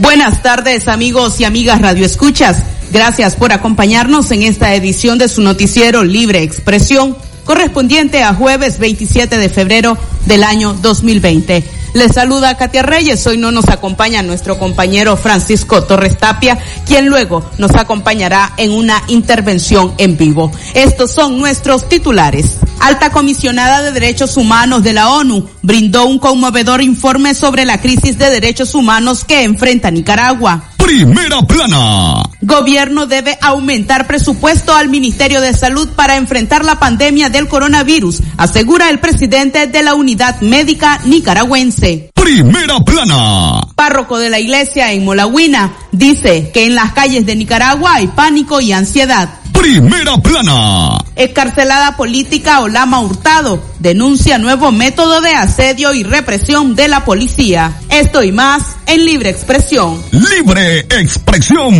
Buenas 0.00 0.42
tardes 0.42 0.88
amigos 0.88 1.38
y 1.40 1.44
amigas 1.44 1.82
Radio 1.82 2.06
Escuchas. 2.06 2.56
Gracias 2.90 3.36
por 3.36 3.52
acompañarnos 3.52 4.30
en 4.30 4.42
esta 4.42 4.74
edición 4.74 5.18
de 5.18 5.28
su 5.28 5.42
noticiero 5.42 6.04
Libre 6.04 6.42
Expresión, 6.42 7.18
correspondiente 7.44 8.22
a 8.22 8.32
jueves 8.32 8.78
27 8.78 9.36
de 9.36 9.48
febrero 9.50 9.98
del 10.24 10.42
año 10.42 10.72
2020. 10.72 11.79
Les 11.92 12.12
saluda 12.12 12.56
Katia 12.56 12.82
Reyes. 12.82 13.26
Hoy 13.26 13.36
no 13.36 13.50
nos 13.50 13.68
acompaña 13.68 14.22
nuestro 14.22 14.58
compañero 14.58 15.16
Francisco 15.16 15.82
Torres 15.82 16.16
Tapia, 16.18 16.56
quien 16.86 17.06
luego 17.06 17.44
nos 17.58 17.74
acompañará 17.74 18.52
en 18.58 18.70
una 18.70 19.02
intervención 19.08 19.92
en 19.98 20.16
vivo. 20.16 20.52
Estos 20.74 21.10
son 21.10 21.38
nuestros 21.38 21.88
titulares. 21.88 22.58
Alta 22.78 23.10
comisionada 23.10 23.82
de 23.82 23.90
Derechos 23.90 24.36
Humanos 24.36 24.84
de 24.84 24.92
la 24.92 25.10
ONU 25.10 25.48
brindó 25.62 26.06
un 26.06 26.20
conmovedor 26.20 26.80
informe 26.80 27.34
sobre 27.34 27.64
la 27.64 27.80
crisis 27.80 28.16
de 28.18 28.30
derechos 28.30 28.74
humanos 28.74 29.24
que 29.24 29.42
enfrenta 29.42 29.90
Nicaragua. 29.90 30.69
Primera 30.82 31.42
plana. 31.42 32.22
Gobierno 32.42 33.06
debe 33.06 33.38
aumentar 33.40 34.06
presupuesto 34.06 34.74
al 34.74 34.88
Ministerio 34.88 35.40
de 35.40 35.54
Salud 35.54 35.88
para 35.90 36.16
enfrentar 36.16 36.64
la 36.64 36.78
pandemia 36.78 37.28
del 37.28 37.48
coronavirus, 37.48 38.20
asegura 38.36 38.90
el 38.90 38.98
presidente 38.98 39.66
de 39.66 39.82
la 39.82 39.94
Unidad 39.94 40.40
Médica 40.40 41.00
Nicaragüense. 41.04 42.10
Primera 42.14 42.80
plana. 42.80 43.60
Párroco 43.74 44.18
de 44.18 44.30
la 44.30 44.38
iglesia 44.38 44.92
en 44.92 45.04
Molagüina 45.04 45.72
dice 45.92 46.50
que 46.52 46.66
en 46.66 46.74
las 46.74 46.92
calles 46.92 47.24
de 47.26 47.36
Nicaragua 47.36 47.94
hay 47.94 48.08
pánico 48.08 48.60
y 48.60 48.72
ansiedad. 48.72 49.39
Primera 49.52 50.16
plana. 50.18 50.98
Escarcelada 51.16 51.96
política 51.96 52.60
Olama 52.60 53.00
Hurtado 53.00 53.62
denuncia 53.78 54.38
nuevo 54.38 54.72
método 54.72 55.20
de 55.20 55.34
asedio 55.34 55.92
y 55.94 56.02
represión 56.02 56.74
de 56.74 56.88
la 56.88 57.04
policía. 57.04 57.72
Esto 57.88 58.22
y 58.22 58.32
más 58.32 58.62
en 58.86 59.04
Libre 59.04 59.30
Expresión. 59.30 60.02
Libre 60.12 60.80
Expresión. 60.80 61.74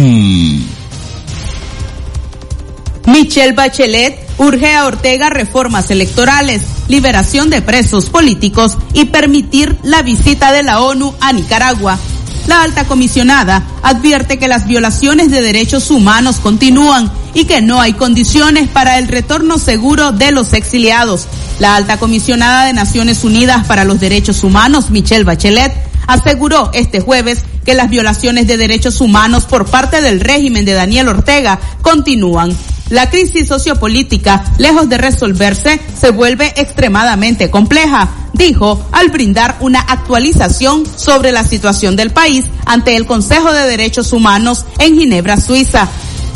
Michelle 3.06 3.52
Bachelet 3.52 4.18
urge 4.38 4.74
a 4.74 4.86
Ortega 4.86 5.30
reformas 5.30 5.91
electorales, 5.91 6.62
liberación 6.88 7.50
de 7.50 7.62
presos 7.62 8.06
políticos 8.06 8.78
y 8.94 9.06
permitir 9.06 9.76
la 9.82 10.02
visita 10.02 10.52
de 10.52 10.62
la 10.62 10.80
ONU 10.80 11.14
a 11.20 11.32
Nicaragua. 11.32 11.98
La 12.46 12.62
alta 12.62 12.84
comisionada 12.84 13.62
advierte 13.82 14.38
que 14.38 14.48
las 14.48 14.66
violaciones 14.66 15.30
de 15.30 15.42
derechos 15.42 15.91
humanos 15.91 16.36
continúan 16.41 17.10
y 17.34 17.44
que 17.44 17.62
no 17.62 17.80
hay 17.80 17.92
condiciones 17.92 18.68
para 18.68 18.98
el 18.98 19.08
retorno 19.08 19.58
seguro 19.58 20.12
de 20.12 20.32
los 20.32 20.52
exiliados. 20.52 21.26
La 21.58 21.76
alta 21.76 21.98
comisionada 21.98 22.66
de 22.66 22.72
Naciones 22.72 23.24
Unidas 23.24 23.66
para 23.66 23.84
los 23.84 24.00
Derechos 24.00 24.42
Humanos, 24.44 24.90
Michelle 24.90 25.24
Bachelet, 25.24 25.72
aseguró 26.06 26.70
este 26.72 27.00
jueves 27.00 27.44
que 27.64 27.74
las 27.74 27.90
violaciones 27.90 28.46
de 28.46 28.56
derechos 28.56 29.00
humanos 29.00 29.44
por 29.44 29.66
parte 29.66 30.00
del 30.00 30.20
régimen 30.20 30.64
de 30.64 30.72
Daniel 30.72 31.08
Ortega 31.08 31.58
continúan. 31.82 32.56
La 32.90 33.08
crisis 33.08 33.46
sociopolítica, 33.46 34.44
lejos 34.58 34.88
de 34.88 34.98
resolverse, 34.98 35.80
se 35.98 36.10
vuelve 36.10 36.52
extremadamente 36.56 37.48
compleja, 37.48 38.08
dijo 38.32 38.84
al 38.90 39.10
brindar 39.10 39.56
una 39.60 39.80
actualización 39.80 40.84
sobre 40.96 41.30
la 41.30 41.44
situación 41.44 41.94
del 41.94 42.10
país 42.10 42.46
ante 42.66 42.96
el 42.96 43.06
Consejo 43.06 43.52
de 43.52 43.69
Derechos 43.69 44.12
Humanos 44.12 44.64
en 44.80 44.98
Ginebra, 44.98 45.40
Suiza. 45.40 45.88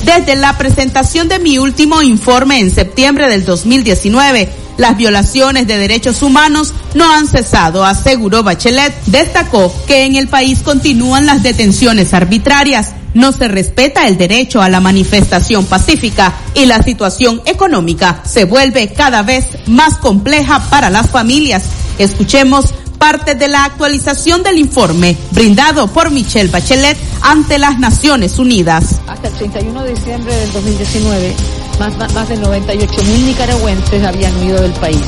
Desde 0.05 0.37
la 0.37 0.59
presentación 0.59 1.29
de 1.29 1.39
mi 1.39 1.57
último 1.57 2.03
informe 2.03 2.61
en 2.61 2.71
septiembre 2.71 3.27
del 3.27 3.47
2019, 3.47 4.51
las 4.77 4.99
violaciones 4.99 5.67
de 5.67 5.79
derechos 5.79 6.23
humanos 6.23 6.75
no 6.95 7.11
han 7.11 7.27
cesado, 7.27 7.87
aseguró 7.87 8.43
Bachelet. 8.43 8.93
Destacó 9.07 9.75
que 9.87 10.05
en 10.05 10.17
el 10.17 10.29
país 10.29 10.61
continúan 10.61 11.25
las 11.25 11.43
detenciones 11.43 12.13
arbitrarias, 12.13 12.93
no 13.15 13.33
se 13.33 13.49
respeta 13.49 14.07
el 14.07 14.19
derecho 14.19 14.61
a 14.61 14.69
la 14.69 14.81
manifestación 14.81 15.65
pacífica 15.65 16.35
y 16.55 16.67
la 16.67 16.83
situación 16.83 17.41
económica 17.47 18.21
se 18.27 18.45
vuelve 18.45 18.93
cada 18.93 19.23
vez 19.23 19.47
más 19.69 19.97
compleja 19.97 20.61
para 20.69 20.91
las 20.91 21.09
familias. 21.09 21.65
Escuchemos 21.99 22.75
parte 23.05 23.35
de 23.35 23.49
la 23.49 23.67
actualización 23.67 24.43
del 24.43 24.57
informe 24.57 25.15
brindado 25.31 25.89
por 25.89 26.11
Michelle 26.11 26.49
Bachelet 26.49 26.97
ante 27.21 27.59
las 27.59 27.79
Naciones 27.79 28.39
Unidas. 28.39 28.99
Hasta 29.07 29.29
el 29.29 29.35
31 29.35 29.83
de 29.83 29.91
diciembre 29.91 30.35
del 30.35 30.53
2019, 30.55 31.35
más, 31.79 32.15
más 32.15 32.29
de 32.31 32.39
98 32.39 33.03
mil 33.03 33.27
nicaragüenses 33.27 34.03
habían 34.07 34.35
huido 34.41 34.59
del 34.63 34.73
país. 34.73 35.03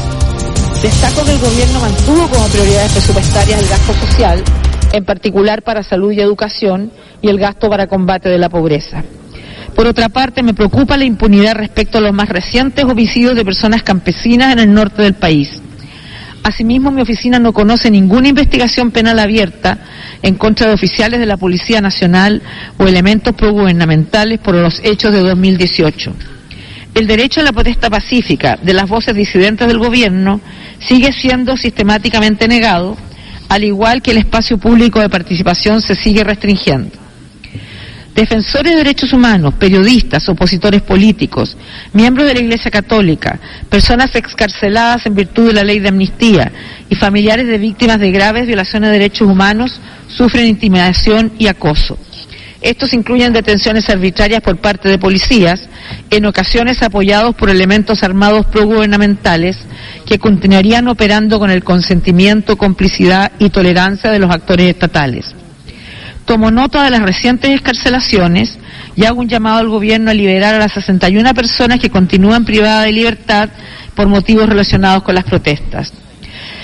Destaco 0.82 1.24
que 1.24 1.30
el 1.30 1.38
gobierno 1.38 1.80
mantuvo 1.80 2.28
como 2.28 2.46
prioridades 2.48 2.92
presupuestarias 2.92 3.62
el 3.62 3.66
gasto 3.66 3.94
social, 3.94 4.44
en 4.92 5.04
particular 5.06 5.62
para 5.62 5.82
salud 5.82 6.12
y 6.12 6.20
educación, 6.20 6.92
y 7.22 7.28
el 7.30 7.38
gasto 7.38 7.70
para 7.70 7.86
combate 7.86 8.28
de 8.28 8.36
la 8.36 8.50
pobreza. 8.50 9.04
Por 9.74 9.86
otra 9.86 10.10
parte, 10.10 10.42
me 10.42 10.52
preocupa 10.52 10.98
la 10.98 11.06
impunidad 11.06 11.54
respecto 11.54 11.96
a 11.96 12.02
los 12.02 12.12
más 12.12 12.28
recientes 12.28 12.84
homicidios 12.84 13.34
de 13.34 13.44
personas 13.46 13.82
campesinas 13.82 14.52
en 14.52 14.58
el 14.58 14.74
norte 14.74 15.00
del 15.00 15.14
país. 15.14 15.62
Asimismo, 16.46 16.92
mi 16.92 17.02
oficina 17.02 17.40
no 17.40 17.52
conoce 17.52 17.90
ninguna 17.90 18.28
investigación 18.28 18.92
penal 18.92 19.18
abierta 19.18 19.78
en 20.22 20.36
contra 20.36 20.68
de 20.68 20.74
oficiales 20.74 21.18
de 21.18 21.26
la 21.26 21.36
Policía 21.36 21.80
Nacional 21.80 22.40
o 22.78 22.86
elementos 22.86 23.34
progubernamentales 23.34 24.38
por 24.38 24.54
los 24.54 24.80
hechos 24.84 25.12
de 25.12 25.22
2018. 25.22 26.14
El 26.94 27.08
derecho 27.08 27.40
a 27.40 27.42
la 27.42 27.52
protesta 27.52 27.90
pacífica 27.90 28.60
de 28.62 28.74
las 28.74 28.88
voces 28.88 29.16
disidentes 29.16 29.66
del 29.66 29.78
gobierno 29.78 30.40
sigue 30.78 31.12
siendo 31.12 31.56
sistemáticamente 31.56 32.46
negado, 32.46 32.96
al 33.48 33.64
igual 33.64 34.00
que 34.00 34.12
el 34.12 34.18
espacio 34.18 34.56
público 34.56 35.00
de 35.00 35.08
participación 35.08 35.82
se 35.82 35.96
sigue 35.96 36.22
restringiendo. 36.22 37.05
Defensores 38.16 38.72
de 38.72 38.78
derechos 38.78 39.12
humanos, 39.12 39.52
periodistas, 39.58 40.26
opositores 40.30 40.80
políticos, 40.80 41.54
miembros 41.92 42.26
de 42.26 42.32
la 42.32 42.40
Iglesia 42.40 42.70
Católica, 42.70 43.38
personas 43.68 44.14
excarceladas 44.14 45.04
en 45.04 45.14
virtud 45.14 45.48
de 45.48 45.52
la 45.52 45.64
ley 45.64 45.80
de 45.80 45.90
amnistía 45.90 46.50
y 46.88 46.94
familiares 46.94 47.46
de 47.46 47.58
víctimas 47.58 48.00
de 48.00 48.10
graves 48.10 48.46
violaciones 48.46 48.88
de 48.88 48.98
derechos 48.98 49.28
humanos 49.28 49.78
sufren 50.08 50.46
intimidación 50.46 51.30
y 51.38 51.48
acoso. 51.48 51.98
Estos 52.62 52.94
incluyen 52.94 53.34
detenciones 53.34 53.90
arbitrarias 53.90 54.40
por 54.40 54.56
parte 54.56 54.88
de 54.88 54.98
policías, 54.98 55.68
en 56.10 56.24
ocasiones 56.24 56.82
apoyados 56.82 57.34
por 57.34 57.50
elementos 57.50 58.02
armados 58.02 58.46
progubernamentales 58.46 59.58
que 60.06 60.18
continuarían 60.18 60.88
operando 60.88 61.38
con 61.38 61.50
el 61.50 61.62
consentimiento, 61.62 62.56
complicidad 62.56 63.32
y 63.38 63.50
tolerancia 63.50 64.10
de 64.10 64.20
los 64.20 64.30
actores 64.30 64.70
estatales. 64.70 65.34
Tomo 66.26 66.50
nota 66.50 66.82
de 66.82 66.90
las 66.90 67.02
recientes 67.02 67.50
escarcelaciones 67.52 68.58
y 68.96 69.04
hago 69.04 69.20
un 69.20 69.28
llamado 69.28 69.58
al 69.58 69.68
gobierno 69.68 70.10
a 70.10 70.14
liberar 70.14 70.56
a 70.56 70.58
las 70.58 70.72
61 70.72 71.32
personas 71.34 71.78
que 71.78 71.88
continúan 71.88 72.44
privadas 72.44 72.84
de 72.84 72.92
libertad 72.92 73.48
por 73.94 74.08
motivos 74.08 74.48
relacionados 74.48 75.04
con 75.04 75.14
las 75.14 75.24
protestas. 75.24 75.92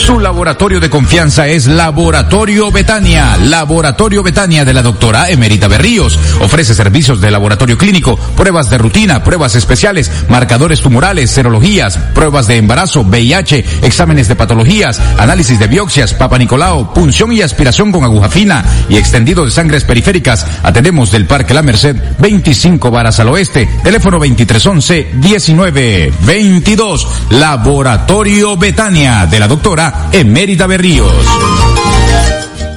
Su 0.09 0.19
laboratorio 0.19 0.79
de 0.79 0.89
confianza 0.89 1.47
es 1.47 1.67
Laboratorio 1.67 2.71
Betania. 2.71 3.37
Laboratorio 3.37 4.23
Betania 4.23 4.65
de 4.65 4.73
la 4.73 4.81
doctora 4.81 5.29
Emerita 5.29 5.67
Berríos. 5.67 6.17
Ofrece 6.41 6.73
servicios 6.73 7.21
de 7.21 7.29
laboratorio 7.29 7.77
clínico, 7.77 8.17
pruebas 8.35 8.71
de 8.71 8.79
rutina, 8.79 9.23
pruebas 9.23 9.53
especiales, 9.53 10.11
marcadores 10.27 10.81
tumorales, 10.81 11.29
serologías, 11.29 11.99
pruebas 12.15 12.47
de 12.47 12.57
embarazo, 12.57 13.01
VIH, 13.01 13.63
exámenes 13.83 14.27
de 14.27 14.35
patologías, 14.35 14.99
análisis 15.19 15.59
de 15.59 15.67
biopsias, 15.67 16.15
papa 16.15 16.39
Nicolau, 16.39 16.91
punción 16.91 17.31
y 17.31 17.43
aspiración 17.43 17.91
con 17.91 18.03
aguja 18.03 18.29
fina 18.29 18.65
y 18.89 18.97
extendido 18.97 19.45
de 19.45 19.51
sangres 19.51 19.83
periféricas. 19.83 20.43
Atendemos 20.63 21.11
del 21.11 21.27
Parque 21.27 21.53
La 21.53 21.61
Merced, 21.61 21.95
25 22.17 22.89
varas 22.89 23.19
al 23.19 23.29
oeste, 23.29 23.69
teléfono 23.83 24.17
2311 24.17 25.11
1922. 25.13 27.07
Laboratorio 27.29 28.57
Betania 28.57 29.27
de 29.27 29.39
la 29.39 29.47
doctora 29.47 29.98
Emérita 30.11 30.67
Berríos. 30.67 31.13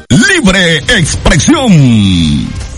Libre 0.08 0.78
expresión. 0.98 1.72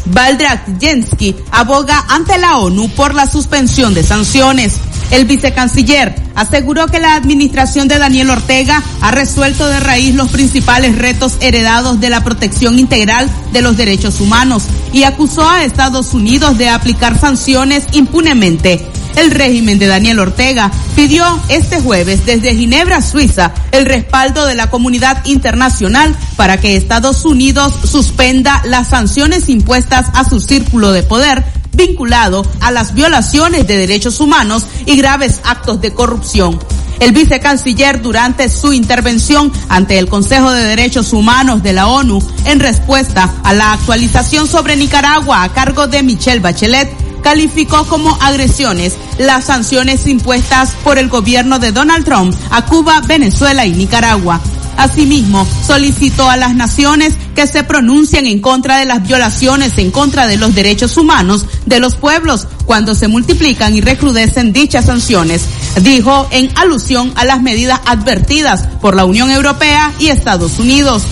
Valdrak 0.06 0.78
Jensky 0.78 1.34
aboga 1.50 2.04
ante 2.08 2.38
la 2.38 2.58
ONU 2.58 2.88
por 2.90 3.14
la 3.14 3.26
suspensión 3.26 3.94
de 3.94 4.04
sanciones. 4.04 4.74
El 5.10 5.24
vicecanciller 5.24 6.14
aseguró 6.34 6.86
que 6.86 7.00
la 7.00 7.14
administración 7.14 7.88
de 7.88 7.98
Daniel 7.98 8.30
Ortega 8.30 8.82
ha 9.00 9.10
resuelto 9.10 9.66
de 9.68 9.80
raíz 9.80 10.14
los 10.14 10.28
principales 10.28 10.96
retos 10.96 11.36
heredados 11.40 12.00
de 12.00 12.10
la 12.10 12.24
protección 12.24 12.78
integral 12.78 13.30
de 13.52 13.62
los 13.62 13.76
derechos 13.76 14.20
humanos 14.20 14.64
y 14.92 15.04
acusó 15.04 15.48
a 15.48 15.64
Estados 15.64 16.14
Unidos 16.14 16.58
de 16.58 16.68
aplicar 16.68 17.18
sanciones 17.18 17.84
impunemente. 17.92 18.93
El 19.16 19.30
régimen 19.30 19.78
de 19.78 19.86
Daniel 19.86 20.18
Ortega 20.18 20.70
pidió 20.96 21.24
este 21.48 21.80
jueves 21.80 22.26
desde 22.26 22.54
Ginebra, 22.54 23.00
Suiza, 23.00 23.52
el 23.70 23.86
respaldo 23.86 24.46
de 24.46 24.54
la 24.54 24.70
comunidad 24.70 25.24
internacional 25.24 26.16
para 26.36 26.60
que 26.60 26.76
Estados 26.76 27.24
Unidos 27.24 27.72
suspenda 27.88 28.62
las 28.64 28.88
sanciones 28.88 29.48
impuestas 29.48 30.06
a 30.14 30.28
su 30.28 30.40
círculo 30.40 30.92
de 30.92 31.04
poder 31.04 31.44
vinculado 31.72 32.44
a 32.60 32.70
las 32.70 32.94
violaciones 32.94 33.66
de 33.66 33.76
derechos 33.76 34.20
humanos 34.20 34.66
y 34.86 34.96
graves 34.96 35.40
actos 35.44 35.80
de 35.80 35.92
corrupción. 35.92 36.58
El 37.00 37.12
vicecanciller 37.12 38.00
durante 38.00 38.48
su 38.48 38.72
intervención 38.72 39.52
ante 39.68 39.98
el 39.98 40.08
Consejo 40.08 40.50
de 40.52 40.64
Derechos 40.64 41.12
Humanos 41.12 41.62
de 41.62 41.72
la 41.72 41.88
ONU 41.88 42.20
en 42.44 42.60
respuesta 42.60 43.34
a 43.42 43.52
la 43.52 43.72
actualización 43.72 44.46
sobre 44.46 44.76
Nicaragua 44.76 45.42
a 45.42 45.52
cargo 45.52 45.88
de 45.88 46.02
Michelle 46.02 46.40
Bachelet 46.40 47.03
calificó 47.24 47.84
como 47.86 48.16
agresiones 48.20 48.92
las 49.18 49.46
sanciones 49.46 50.06
impuestas 50.06 50.76
por 50.84 50.98
el 50.98 51.08
gobierno 51.08 51.58
de 51.58 51.72
Donald 51.72 52.04
Trump 52.04 52.36
a 52.50 52.64
Cuba, 52.66 53.00
Venezuela 53.00 53.66
y 53.66 53.72
Nicaragua. 53.72 54.40
Asimismo, 54.76 55.46
solicitó 55.66 56.28
a 56.28 56.36
las 56.36 56.54
naciones 56.54 57.14
que 57.34 57.46
se 57.46 57.62
pronuncien 57.62 58.26
en 58.26 58.40
contra 58.40 58.78
de 58.78 58.84
las 58.84 59.06
violaciones 59.06 59.78
en 59.78 59.90
contra 59.90 60.26
de 60.26 60.36
los 60.36 60.54
derechos 60.54 60.96
humanos 60.96 61.46
de 61.64 61.80
los 61.80 61.94
pueblos 61.94 62.46
cuando 62.66 62.94
se 62.94 63.08
multiplican 63.08 63.74
y 63.74 63.80
recrudecen 63.80 64.52
dichas 64.52 64.86
sanciones, 64.86 65.42
dijo 65.80 66.28
en 66.30 66.50
alusión 66.56 67.12
a 67.16 67.24
las 67.24 67.40
medidas 67.40 67.80
advertidas 67.86 68.66
por 68.80 68.96
la 68.96 69.04
Unión 69.04 69.30
Europea 69.30 69.92
y 69.98 70.08
Estados 70.08 70.58
Unidos. 70.58 71.02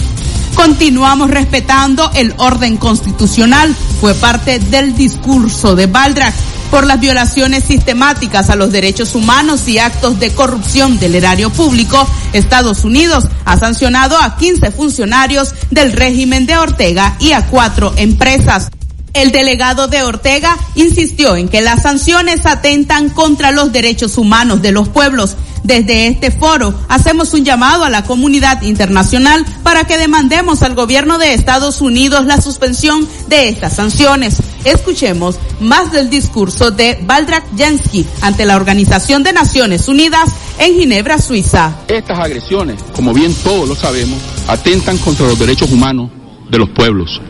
Continuamos 0.55 1.31
respetando 1.31 2.11
el 2.15 2.35
orden 2.39 2.77
constitucional, 2.77 3.75
fue 4.01 4.15
parte 4.15 4.59
del 4.59 4.95
discurso 4.95 5.75
de 5.75 5.87
Baldrak 5.87 6.35
por 6.73 6.87
las 6.87 7.01
violaciones 7.01 7.65
sistemáticas 7.65 8.49
a 8.49 8.57
los 8.57 8.73
derechos 8.73 9.15
humanos 9.15 9.69
y 9.69 9.79
actos 9.79 10.19
de 10.19 10.31
corrupción 10.31 10.99
del 10.99 11.15
erario 11.15 11.51
público, 11.51 12.09
Estados 12.33 12.85
Unidos 12.85 13.25
ha 13.45 13.59
sancionado 13.59 14.17
a 14.17 14.39
15 14.39 14.71
funcionarios 14.71 15.53
del 15.71 15.93
régimen 15.93 16.47
de 16.47 16.57
Ortega 16.57 17.15
y 17.21 17.33
a 17.33 17.47
cuatro 17.47 17.93
empresas. 17.99 18.71
El 19.13 19.33
delegado 19.33 19.89
de 19.89 20.03
Ortega 20.03 20.57
insistió 20.75 21.37
en 21.37 21.51
que 21.51 21.61
las 21.61 21.83
sanciones 21.83 22.47
atentan 22.47 23.11
contra 23.11 23.51
los 23.51 23.71
derechos 23.71 24.17
humanos 24.17 24.63
de 24.63 24.73
los 24.73 24.89
pueblos. 24.89 25.37
Desde 25.65 26.09
este 26.09 26.31
foro 26.33 26.75
hacemos 26.89 27.35
un 27.35 27.45
llamado 27.45 27.85
a 27.85 27.91
la 27.91 28.03
comunidad 28.05 28.63
internacional 28.63 29.45
para 29.63 29.85
que 29.85 29.97
demandemos 29.97 30.63
al 30.63 30.75
gobierno 30.75 31.19
de 31.19 31.35
Estados 31.35 31.81
Unidos 31.81 32.27
la 32.27 32.41
suspensión 32.41 33.07
de 33.29 33.49
estas 33.49 33.75
sanciones. 33.75 34.43
Escuchemos 34.65 35.39
más 35.61 35.93
del 35.93 36.11
discurso 36.11 36.71
de 36.73 36.99
Valdrak 37.05 37.45
Jansky 37.57 38.05
ante 38.23 38.45
la 38.45 38.57
Organización 38.57 39.23
de 39.23 39.33
Naciones 39.33 39.87
Unidas 39.87 40.31
en 40.59 40.75
Ginebra, 40.75 41.19
Suiza. 41.19 41.77
Estas 41.87 42.19
agresiones, 42.19 42.83
como 42.95 43.13
bien 43.13 43.33
todos 43.45 43.69
lo 43.69 43.77
sabemos, 43.77 44.19
atentan 44.49 44.99
contra 44.99 45.27
los 45.27 45.39
derechos 45.39 45.71
humanos 45.71 46.11
de 46.51 46.59
los 46.59 46.71
pueblos. 46.71 47.21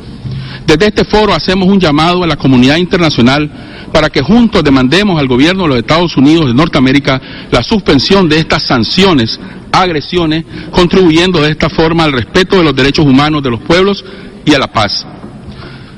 Desde 0.67 0.87
este 0.87 1.05
foro 1.05 1.35
hacemos 1.35 1.69
un 1.69 1.81
llamado 1.81 2.25
a 2.25 2.26
la 2.26 2.37
comunidad 2.37 2.76
internacional 2.76 3.72
para 3.93 4.11
que 4.11 4.23
juntos 4.23 4.65
demandemos 4.65 5.21
al 5.21 5.29
gobierno 5.29 5.65
de 5.65 5.69
los 5.69 5.79
Estados 5.79 6.17
Unidos 6.17 6.47
de 6.47 6.55
Norteamérica 6.55 7.21
la 7.50 7.62
suspensión 7.62 8.29
de 8.29 8.39
estas 8.39 8.62
sanciones, 8.62 9.39
agresiones, 9.71 10.44
contribuyendo 10.71 11.40
de 11.40 11.50
esta 11.50 11.69
forma 11.69 12.05
al 12.05 12.12
respeto 12.12 12.57
de 12.57 12.64
los 12.64 12.75
derechos 12.75 13.07
humanos 13.07 13.43
de 13.43 13.50
los 13.50 13.61
pueblos 13.61 14.05
y 14.45 14.55
a 14.55 14.59
la 14.59 14.73
paz. 14.73 15.07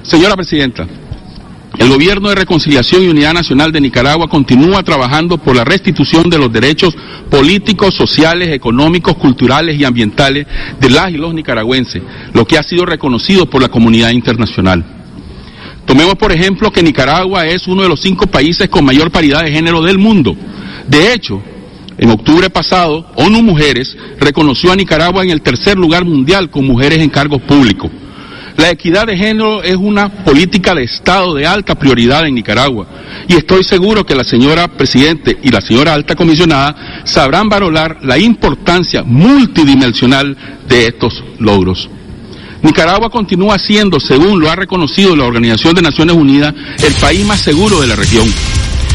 Señora 0.02 0.36
Presidenta, 0.36 0.86
el 1.78 1.88
Gobierno 1.88 2.28
de 2.28 2.36
Reconciliación 2.36 3.02
y 3.02 3.08
Unidad 3.08 3.34
Nacional 3.34 3.72
de 3.72 3.80
Nicaragua 3.80 4.28
continúa 4.28 4.82
trabajando 4.82 5.38
por 5.38 5.56
la 5.56 5.64
restitución 5.64 6.30
de 6.30 6.38
los 6.38 6.52
derechos 6.52 6.96
políticos, 7.30 7.94
sociales, 7.94 8.50
económicos, 8.50 9.16
culturales 9.16 9.78
y 9.78 9.84
ambientales 9.84 10.46
de 10.78 10.90
las 10.90 11.10
y 11.10 11.16
los 11.16 11.34
nicaragüenses, 11.34 12.02
lo 12.32 12.46
que 12.46 12.58
ha 12.58 12.62
sido 12.62 12.86
reconocido 12.86 13.46
por 13.46 13.60
la 13.60 13.68
comunidad 13.68 14.10
internacional. 14.10 15.03
Tomemos 15.86 16.14
por 16.14 16.32
ejemplo 16.32 16.70
que 16.70 16.82
Nicaragua 16.82 17.46
es 17.46 17.66
uno 17.66 17.82
de 17.82 17.88
los 17.88 18.00
cinco 18.00 18.26
países 18.26 18.68
con 18.68 18.84
mayor 18.84 19.10
paridad 19.10 19.42
de 19.44 19.52
género 19.52 19.82
del 19.82 19.98
mundo. 19.98 20.36
De 20.88 21.12
hecho, 21.12 21.42
en 21.96 22.10
octubre 22.10 22.50
pasado, 22.50 23.06
ONU 23.16 23.42
Mujeres 23.42 23.96
reconoció 24.18 24.72
a 24.72 24.76
Nicaragua 24.76 25.22
en 25.22 25.30
el 25.30 25.42
tercer 25.42 25.76
lugar 25.76 26.04
mundial 26.04 26.50
con 26.50 26.66
mujeres 26.66 27.00
en 27.00 27.10
cargos 27.10 27.42
públicos. 27.42 27.90
La 28.56 28.70
equidad 28.70 29.06
de 29.06 29.16
género 29.16 29.62
es 29.62 29.74
una 29.74 30.08
política 30.24 30.74
de 30.74 30.84
Estado 30.84 31.34
de 31.34 31.46
alta 31.46 31.74
prioridad 31.74 32.26
en 32.26 32.34
Nicaragua 32.34 32.86
y 33.26 33.34
estoy 33.34 33.64
seguro 33.64 34.06
que 34.06 34.14
la 34.14 34.22
señora 34.22 34.68
Presidente 34.68 35.38
y 35.42 35.50
la 35.50 35.60
señora 35.60 35.92
Alta 35.92 36.14
Comisionada 36.14 37.02
sabrán 37.04 37.48
valorar 37.48 37.98
la 38.02 38.16
importancia 38.16 39.02
multidimensional 39.02 40.36
de 40.68 40.86
estos 40.86 41.22
logros. 41.40 41.90
Nicaragua 42.64 43.10
continúa 43.10 43.58
siendo, 43.58 44.00
según 44.00 44.40
lo 44.40 44.50
ha 44.50 44.56
reconocido 44.56 45.14
la 45.14 45.24
Organización 45.24 45.74
de 45.74 45.82
Naciones 45.82 46.16
Unidas, 46.16 46.54
el 46.82 46.94
país 46.94 47.24
más 47.26 47.40
seguro 47.42 47.80
de 47.80 47.86
la 47.86 47.94
región. 47.94 48.26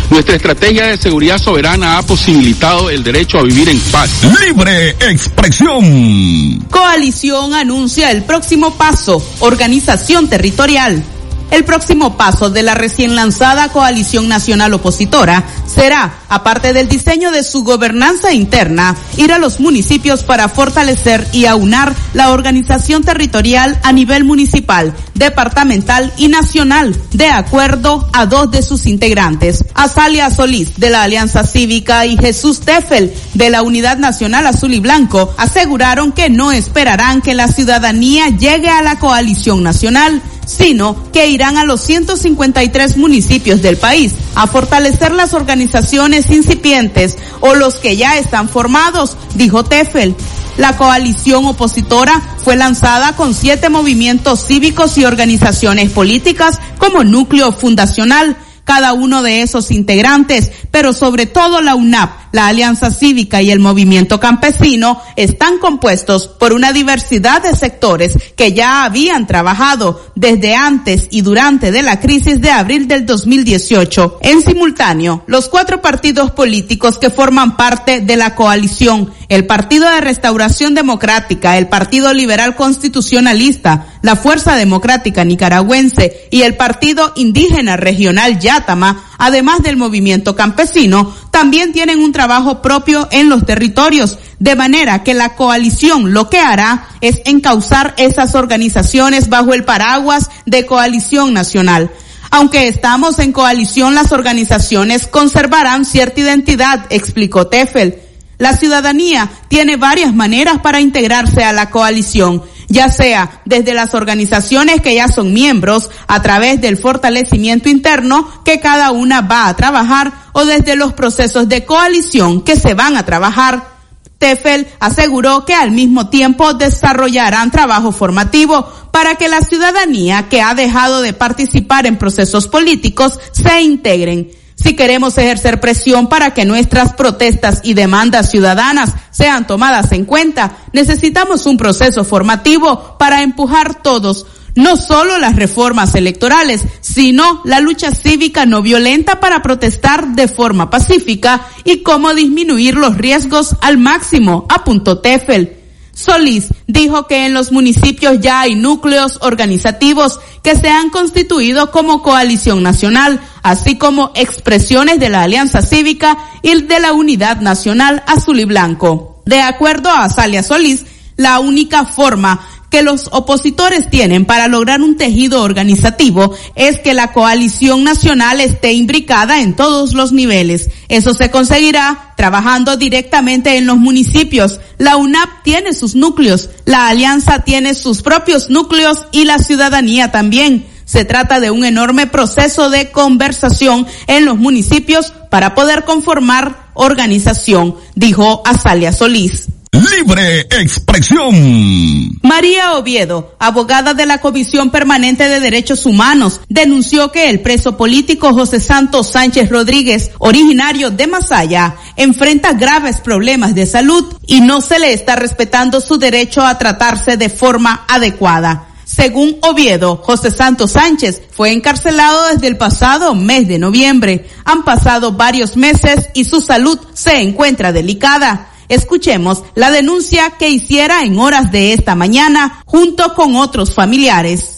Nuestra 0.10 0.36
estrategia 0.36 0.88
de 0.88 0.98
seguridad 0.98 1.38
soberana 1.38 2.00
ha 2.00 2.02
posibilitado 2.02 2.90
el 2.90 3.04
derecho 3.04 3.38
a 3.38 3.44
vivir 3.44 3.70
en 3.70 3.80
paz. 3.92 4.10
Libre 4.44 4.90
expresión. 5.02 6.66
Coalición 6.72 7.54
anuncia 7.54 8.10
el 8.10 8.24
próximo 8.24 8.74
paso, 8.74 9.24
organización 9.40 10.28
territorial. 10.28 11.04
El 11.52 11.64
próximo 11.64 12.18
paso 12.18 12.50
de 12.50 12.64
la 12.64 12.74
recién 12.74 13.16
lanzada 13.16 13.70
Coalición 13.70 14.28
Nacional 14.28 14.74
Opositora 14.74 15.44
será, 15.68 16.19
aparte 16.30 16.74
del 16.74 16.88
diseño 16.88 17.32
de 17.32 17.44
su 17.44 17.64
gobernanza 17.64 18.34
interna, 18.34 18.96
ir 19.18 19.34
a 19.34 19.40
los 19.40 19.60
municipios 19.60 20.24
para 20.24 20.48
fortalecer 20.48 21.28
y 21.34 21.46
aunar 21.46 21.94
la 22.14 22.32
organización 22.32 23.04
territorial 23.04 23.80
a 23.84 23.92
nivel 23.92 24.24
municipal, 24.24 24.94
departamental 25.16 26.14
y 26.18 26.28
nacional, 26.28 26.96
de 27.12 27.28
acuerdo 27.28 28.08
a 28.14 28.26
dos 28.26 28.52
de 28.52 28.62
sus 28.62 28.86
integrantes, 28.86 29.66
Azalia 29.74 30.30
Solís 30.30 30.78
de 30.78 30.90
la 30.90 31.04
Alianza 31.04 31.44
Cívica 31.44 32.06
y 32.06 32.18
Jesús 32.18 32.62
Tefel 32.62 33.14
de 33.34 33.50
la 33.50 33.62
Unidad 33.62 33.98
Nacional 33.98 34.48
Azul 34.48 34.74
y 34.74 34.80
Blanco, 34.80 35.34
aseguraron 35.38 36.12
que 36.12 36.30
no 36.30 36.52
esperarán 36.52 37.22
que 37.22 37.34
la 37.34 37.48
ciudadanía 37.48 38.30
llegue 38.30 38.70
a 38.70 38.82
la 38.82 39.00
coalición 39.00 39.64
nacional, 39.64 40.22
sino 40.46 41.12
que 41.12 41.28
irán 41.28 41.58
a 41.58 41.64
los 41.64 41.82
153 41.82 42.98
municipios 42.98 43.62
del 43.62 43.78
país 43.78 44.14
a 44.36 44.48
fortalecer 44.48 45.12
las 45.12 45.34
organizaciones 45.34 46.19
incipientes 46.30 47.18
o 47.40 47.56
los 47.56 47.76
que 47.76 47.98
ya 47.98 48.18
están 48.18 48.50
formados, 48.50 49.16
dijo 49.36 49.64
Tefel. 49.64 50.16
La 50.58 50.76
coalición 50.76 51.46
opositora 51.46 52.22
fue 52.44 52.58
lanzada 52.58 53.16
con 53.16 53.34
siete 53.34 53.70
movimientos 53.70 54.46
cívicos 54.46 54.98
y 54.98 55.06
organizaciones 55.06 55.90
políticas 55.92 56.60
como 56.78 57.04
núcleo 57.04 57.54
fundacional 57.54 58.36
cada 58.66 58.94
uno 58.94 59.24
de 59.24 59.42
esos 59.42 59.72
integrantes, 59.72 60.52
pero 60.70 60.94
sobre 60.94 61.26
todo 61.26 61.62
la 61.62 61.76
UNAP, 61.76 62.12
la 62.32 62.48
Alianza 62.48 62.92
Cívica 62.92 63.42
y 63.42 63.52
el 63.52 63.60
Movimiento 63.60 64.20
Campesino 64.20 65.02
están 65.16 65.58
compuestos 65.60 66.28
por 66.28 66.54
una 66.54 66.74
diversidad 66.74 67.42
de 67.42 67.56
sectores 67.56 68.18
que 68.36 68.54
ya 68.54 68.84
habían 68.84 69.28
trabajado 69.28 70.02
desde 70.16 70.56
antes 70.56 71.08
y 71.12 71.22
durante 71.22 71.72
de 71.72 71.82
la 71.82 72.00
crisis 72.00 72.42
de 72.42 72.52
abril 72.52 72.88
del 72.88 73.06
2018. 73.06 74.20
En 74.22 74.42
simultáneo, 74.42 75.24
los 75.28 75.50
cuatro 75.50 75.82
partidos 75.82 76.32
políticos 76.32 76.98
que 76.98 77.10
forman 77.10 77.58
parte 77.58 78.02
de 78.02 78.16
la 78.16 78.36
coalición, 78.36 79.12
el 79.30 79.46
Partido 79.46 79.88
de 79.88 80.02
Restauración 80.02 80.74
Democrática, 80.74 81.58
el 81.60 81.68
Partido 81.68 82.14
Liberal 82.14 82.56
Constitucionalista, 82.56 83.86
la 84.02 84.16
Fuerza 84.16 84.56
Democrática 84.56 85.24
Nicaragüense 85.24 86.28
y 86.32 86.42
el 86.42 86.56
Partido 86.56 87.14
Indígena 87.16 87.78
Regional 87.78 88.40
Yátama, 88.40 89.06
además 89.20 89.62
del 89.62 89.78
movimiento 89.78 90.36
campesino, 90.36 91.16
también 91.30 91.74
tienen 91.74 92.00
un 92.00 92.12
trabajo 92.12 92.64
propio 92.64 93.08
en 93.12 93.30
los 93.30 93.46
territorios, 93.46 94.18
de 94.40 94.56
manera 94.56 95.04
que 95.04 95.14
la 95.14 95.36
coalición 95.36 96.12
lo 96.12 96.28
que 96.28 96.40
hará 96.40 96.88
es 97.00 97.22
encauzar 97.26 97.94
esas 97.98 98.34
organizaciones 98.34 99.30
bajo 99.30 99.54
el 99.54 99.64
paraguas 99.64 100.32
de 100.48 100.66
coalición 100.66 101.34
nacional. 101.34 101.92
Aunque 102.32 102.68
estamos 102.68 103.20
en 103.20 103.32
coalición, 103.32 103.94
las 103.94 104.12
organizaciones 104.12 105.06
conservarán 105.06 105.86
cierta 105.86 106.22
identidad, 106.22 106.86
explicó 106.90 107.48
Tefel. 107.48 108.09
La 108.40 108.58
ciudadanía 108.58 109.30
tiene 109.48 109.78
varias 109.78 110.16
maneras 110.16 110.60
para 110.60 110.82
integrarse 110.82 111.44
a 111.44 111.54
la 111.54 111.70
coalición 111.70 112.42
ya 112.70 112.90
sea 112.90 113.42
desde 113.46 113.74
las 113.74 113.94
organizaciones 113.94 114.82
que 114.82 114.96
ya 114.96 115.08
son 115.08 115.34
miembros 115.34 115.90
a 116.08 116.22
través 116.22 116.62
del 116.62 116.78
fortalecimiento 116.78 117.68
interno 117.68 118.30
que 118.46 118.60
cada 118.60 118.92
una 118.92 119.22
va 119.22 119.48
a 119.48 119.56
trabajar 119.56 120.14
o 120.34 120.46
desde 120.46 120.76
los 120.76 120.94
procesos 120.94 121.50
de 121.50 121.66
coalición 121.66 122.42
que 122.44 122.56
se 122.56 122.76
van 122.76 122.96
a 122.96 123.06
trabajar. 123.06 123.80
Tefel 124.20 124.68
aseguró 124.80 125.46
que 125.46 125.54
al 125.54 125.72
mismo 125.72 126.10
tiempo 126.10 126.54
desarrollarán 126.54 127.52
trabajo 127.52 127.92
formativo 127.92 128.68
para 128.92 129.16
que 129.16 129.30
la 129.30 129.42
ciudadanía 129.42 130.28
que 130.30 130.42
ha 130.42 130.54
dejado 130.54 131.02
de 131.02 131.14
participar 131.14 131.88
en 131.88 131.98
procesos 131.98 132.48
políticos 132.48 133.20
se 133.32 133.62
integren. 133.62 134.30
Si 134.62 134.76
queremos 134.76 135.18
ejercer 135.18 135.62
presión 135.62 136.10
para 136.10 136.34
que 136.34 136.44
nuestras 136.44 136.94
protestas 136.94 137.62
y 137.64 137.76
demandas 137.76 138.30
ciudadanas 138.30 138.94
sean 139.10 139.48
tomadas 139.48 139.94
en 139.94 140.04
cuenta, 140.04 140.58
necesitamos 140.74 141.46
un 141.46 141.58
proceso 141.58 142.04
formativo 142.04 142.98
para 143.00 143.22
empujar 143.22 143.82
todos, 143.82 144.26
no 144.56 144.76
solo 144.76 145.18
las 145.18 145.38
reformas 145.38 145.96
electorales, 145.96 146.64
sino 146.82 147.42
la 147.46 147.62
lucha 147.62 147.92
cívica 147.92 148.46
no 148.46 148.62
violenta 148.62 149.22
para 149.22 149.42
protestar 149.42 150.10
de 150.10 150.28
forma 150.28 150.70
pacífica 150.70 151.48
y 151.64 151.82
cómo 151.82 152.14
disminuir 152.14 152.76
los 152.76 152.98
riesgos 152.98 153.56
al 153.62 153.78
máximo, 153.78 154.46
apuntó 154.50 155.00
Tefel. 155.00 155.59
Solís 156.00 156.48
dijo 156.66 157.08
que 157.08 157.26
en 157.26 157.34
los 157.34 157.52
municipios 157.52 158.22
ya 158.22 158.42
hay 158.42 158.56
núcleos 158.56 159.20
organizativos 159.22 160.20
que 160.42 160.56
se 160.56 160.70
han 160.70 160.90
constituido 160.90 161.72
como 161.72 162.02
coalición 162.02 162.64
nacional, 162.64 163.20
así 163.44 163.78
como 163.78 164.12
expresiones 164.16 165.00
de 165.00 165.10
la 165.10 165.24
Alianza 165.24 165.62
Cívica 165.62 166.18
y 166.42 166.62
de 166.62 166.80
la 166.80 166.94
Unidad 166.94 167.42
Nacional 167.42 168.02
Azul 168.08 168.40
y 168.40 168.46
Blanco. 168.46 169.22
De 169.26 169.42
acuerdo 169.42 169.90
a 169.90 170.08
Salia 170.08 170.42
Solís, 170.42 170.86
la 171.18 171.40
única 171.40 171.84
forma 171.84 172.40
que 172.70 172.84
los 172.84 173.10
opositores 173.12 173.90
tienen 173.90 174.26
para 174.26 174.48
lograr 174.48 174.82
un 174.82 174.98
tejido 174.98 175.42
organizativo 175.44 176.34
es 176.56 176.80
que 176.80 176.94
la 176.94 177.12
coalición 177.12 177.84
nacional 177.84 178.42
esté 178.42 178.74
imbricada 178.74 179.42
en 179.42 179.56
todos 179.56 179.94
los 179.94 180.12
niveles. 180.12 180.70
Eso 180.88 181.14
se 181.14 181.32
conseguirá 181.32 182.14
trabajando 182.16 182.78
directamente 182.78 183.58
en 183.58 183.66
los 183.66 183.78
municipios. 183.78 184.60
La 184.78 184.98
UNAP 184.98 185.44
tiene 185.44 185.74
sus 185.74 185.96
núcleos, 185.96 186.50
la 186.66 186.88
alianza 186.88 187.40
tiene 187.40 187.74
sus 187.74 188.02
propios 188.02 188.50
núcleos 188.50 189.06
y 189.12 189.26
la 189.26 189.40
ciudadanía 189.40 190.12
también. 190.12 190.68
Se 190.86 191.06
trata 191.06 191.40
de 191.40 191.52
un 191.52 191.66
enorme 191.66 192.08
proceso 192.08 192.72
de 192.72 192.90
conversación 192.90 193.86
en 194.08 194.26
los 194.26 194.38
municipios 194.38 195.14
para 195.30 195.54
poder 195.54 195.84
conformar 195.84 196.72
organización, 196.74 197.76
dijo 197.94 198.42
Azalia 198.44 198.92
Solís. 198.92 199.50
Libre 199.72 200.42
expresión. 200.42 202.18
María 202.24 202.74
Oviedo, 202.74 203.36
abogada 203.40 203.94
de 203.94 204.06
la 204.06 204.20
Comisión 204.20 204.72
Permanente 204.72 205.30
de 205.30 205.40
Derechos 205.40 205.86
Humanos, 205.86 206.42
denunció 206.50 207.12
que 207.12 207.30
el 207.30 207.42
preso 207.42 207.78
político 207.78 208.34
José 208.34 208.60
Santos 208.60 209.12
Sánchez 209.12 209.50
Rodríguez, 209.50 210.12
originario 210.18 210.90
de 210.90 211.08
Masaya, 211.08 211.76
enfrenta 211.96 212.54
graves 212.54 212.98
problemas 212.98 213.54
de 213.54 213.66
salud 213.68 214.06
y 214.26 214.42
no 214.42 214.62
se 214.62 214.80
le 214.80 214.94
está 214.94 215.16
respetando 215.16 215.82
su 215.82 215.98
derecho 215.98 216.42
a 216.42 216.58
tratarse 216.58 217.16
de 217.16 217.30
forma 217.30 217.86
adecuada. 217.88 218.70
Según 218.86 219.38
Oviedo, 219.44 219.98
José 219.98 220.32
Santos 220.32 220.72
Sánchez 220.72 221.22
fue 221.32 221.52
encarcelado 221.52 222.30
desde 222.34 222.48
el 222.48 222.58
pasado 222.58 223.14
mes 223.14 223.48
de 223.48 223.60
noviembre. 223.60 224.28
Han 224.46 224.64
pasado 224.64 225.12
varios 225.12 225.56
meses 225.56 226.10
y 226.16 226.24
su 226.24 226.42
salud 226.42 226.80
se 226.96 227.22
encuentra 227.22 227.72
delicada. 227.72 228.50
Escuchemos 228.70 229.44
la 229.56 229.72
denuncia 229.72 230.38
que 230.38 230.48
hiciera 230.48 231.02
en 231.02 231.18
horas 231.20 231.52
de 231.52 231.74
esta 231.74 231.96
mañana 231.96 232.62
junto 232.68 233.16
con 233.16 233.36
otros 233.36 233.74
familiares. 233.74 234.58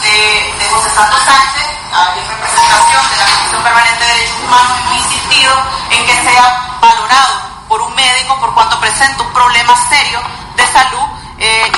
De, 0.00 0.64
de 0.64 0.70
José 0.70 0.90
Santos 0.94 1.20
Sánchez, 1.26 1.66
en 2.16 2.28
representación 2.28 3.02
de 3.10 3.16
la 3.18 3.26
Comisión 3.26 3.62
Permanente 3.64 4.04
de 4.04 4.10
Derechos 4.14 4.38
Humanos, 4.46 4.78
hemos 4.78 5.06
insistido 5.06 5.52
en 5.90 6.06
que 6.06 6.12
sea 6.22 6.78
valorado 6.80 7.34
por 7.68 7.82
un 7.82 7.94
médico 7.96 8.38
por 8.38 8.54
cuanto 8.54 8.78
presenta 8.78 9.24
un 9.24 9.32
problema 9.32 9.74
serio 9.88 10.20
de 10.54 10.66
salud 10.66 11.06
eh, 11.38 11.72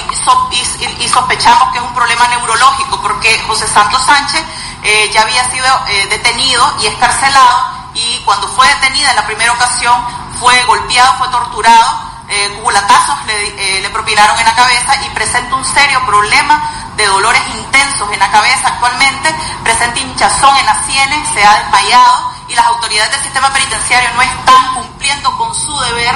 y, 0.53 0.85
y, 0.85 1.05
y, 1.05 1.09
sospechamos 1.09 1.73
que 1.73 1.79
es 1.79 1.85
un 1.85 1.95
problema 1.95 2.29
neurológico 2.29 3.01
porque 3.01 3.39
José 3.47 3.67
Santos 3.67 4.03
Sánchez 4.05 4.43
eh, 4.83 5.11
ya 5.13 5.23
había 5.23 5.51
sido 5.51 5.67
eh, 5.89 6.07
detenido 6.11 6.63
y 6.83 6.87
escarcelado 6.87 7.81
y 7.95 8.19
cuando 8.25 8.49
fue 8.49 8.69
detenida 8.69 9.11
en 9.11 9.17
la 9.17 9.27
primera 9.27 9.53
ocasión 9.53 9.95
fue 10.41 10.61
golpeado, 10.65 11.19
fue 11.19 11.29
torturado, 11.29 12.11
eh, 12.29 12.49
le, 12.49 13.87
eh, 13.87 13.91
propinaron 13.91 14.39
en 14.39 14.47
la 14.47 14.55
cabeza 14.55 14.97
y 15.05 15.11
presenta 15.11 15.55
un 15.55 15.65
serio 15.65 16.01
problema 16.07 16.91
de 16.97 17.07
dolores 17.07 17.43
intensos 17.55 18.11
en 18.11 18.19
la 18.19 18.31
cabeza 18.31 18.69
actualmente, 18.69 19.35
presenta 19.63 20.01
hinchazón 20.01 20.57
en 20.57 20.67
las 20.67 20.87
sienes, 20.87 21.29
se 21.35 21.45
ha 21.45 21.59
desmayado 21.59 22.33
y 22.49 22.55
las 22.55 22.67
autoridades 22.67 23.13
del 23.13 23.23
sistema 23.23 23.53
penitenciario 23.53 24.11
no 24.15 24.23
están 24.23 24.75
cumpliendo 24.75 25.37
con 25.37 25.55
su 25.55 25.79
deber 25.81 26.15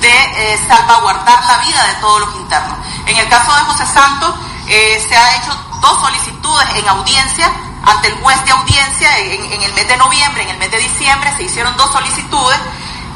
de 0.00 0.54
eh, 0.54 0.60
salvaguardar 0.66 1.44
la 1.44 1.58
vida 1.58 1.84
de 1.84 1.94
todos 2.00 2.20
los 2.20 2.34
internos. 2.36 2.78
En 3.06 3.16
el 3.16 3.28
caso 3.28 3.54
de 3.54 3.60
José 3.62 3.86
Santos, 3.86 4.34
eh, 4.68 5.04
se 5.06 5.16
ha 5.16 5.36
hecho 5.36 5.54
dos 5.80 6.00
solicitudes 6.00 6.68
en 6.76 6.88
audiencia 6.88 7.52
ante 7.84 8.08
el 8.08 8.14
juez 8.14 8.42
de 8.44 8.50
audiencia 8.50 9.18
en, 9.18 9.52
en 9.52 9.62
el 9.62 9.72
mes 9.74 9.86
de 9.86 9.96
noviembre, 9.96 10.42
en 10.42 10.48
el 10.48 10.58
mes 10.58 10.70
de 10.70 10.78
diciembre, 10.78 11.32
se 11.36 11.44
hicieron 11.44 11.76
dos 11.76 11.92
solicitudes 11.92 12.58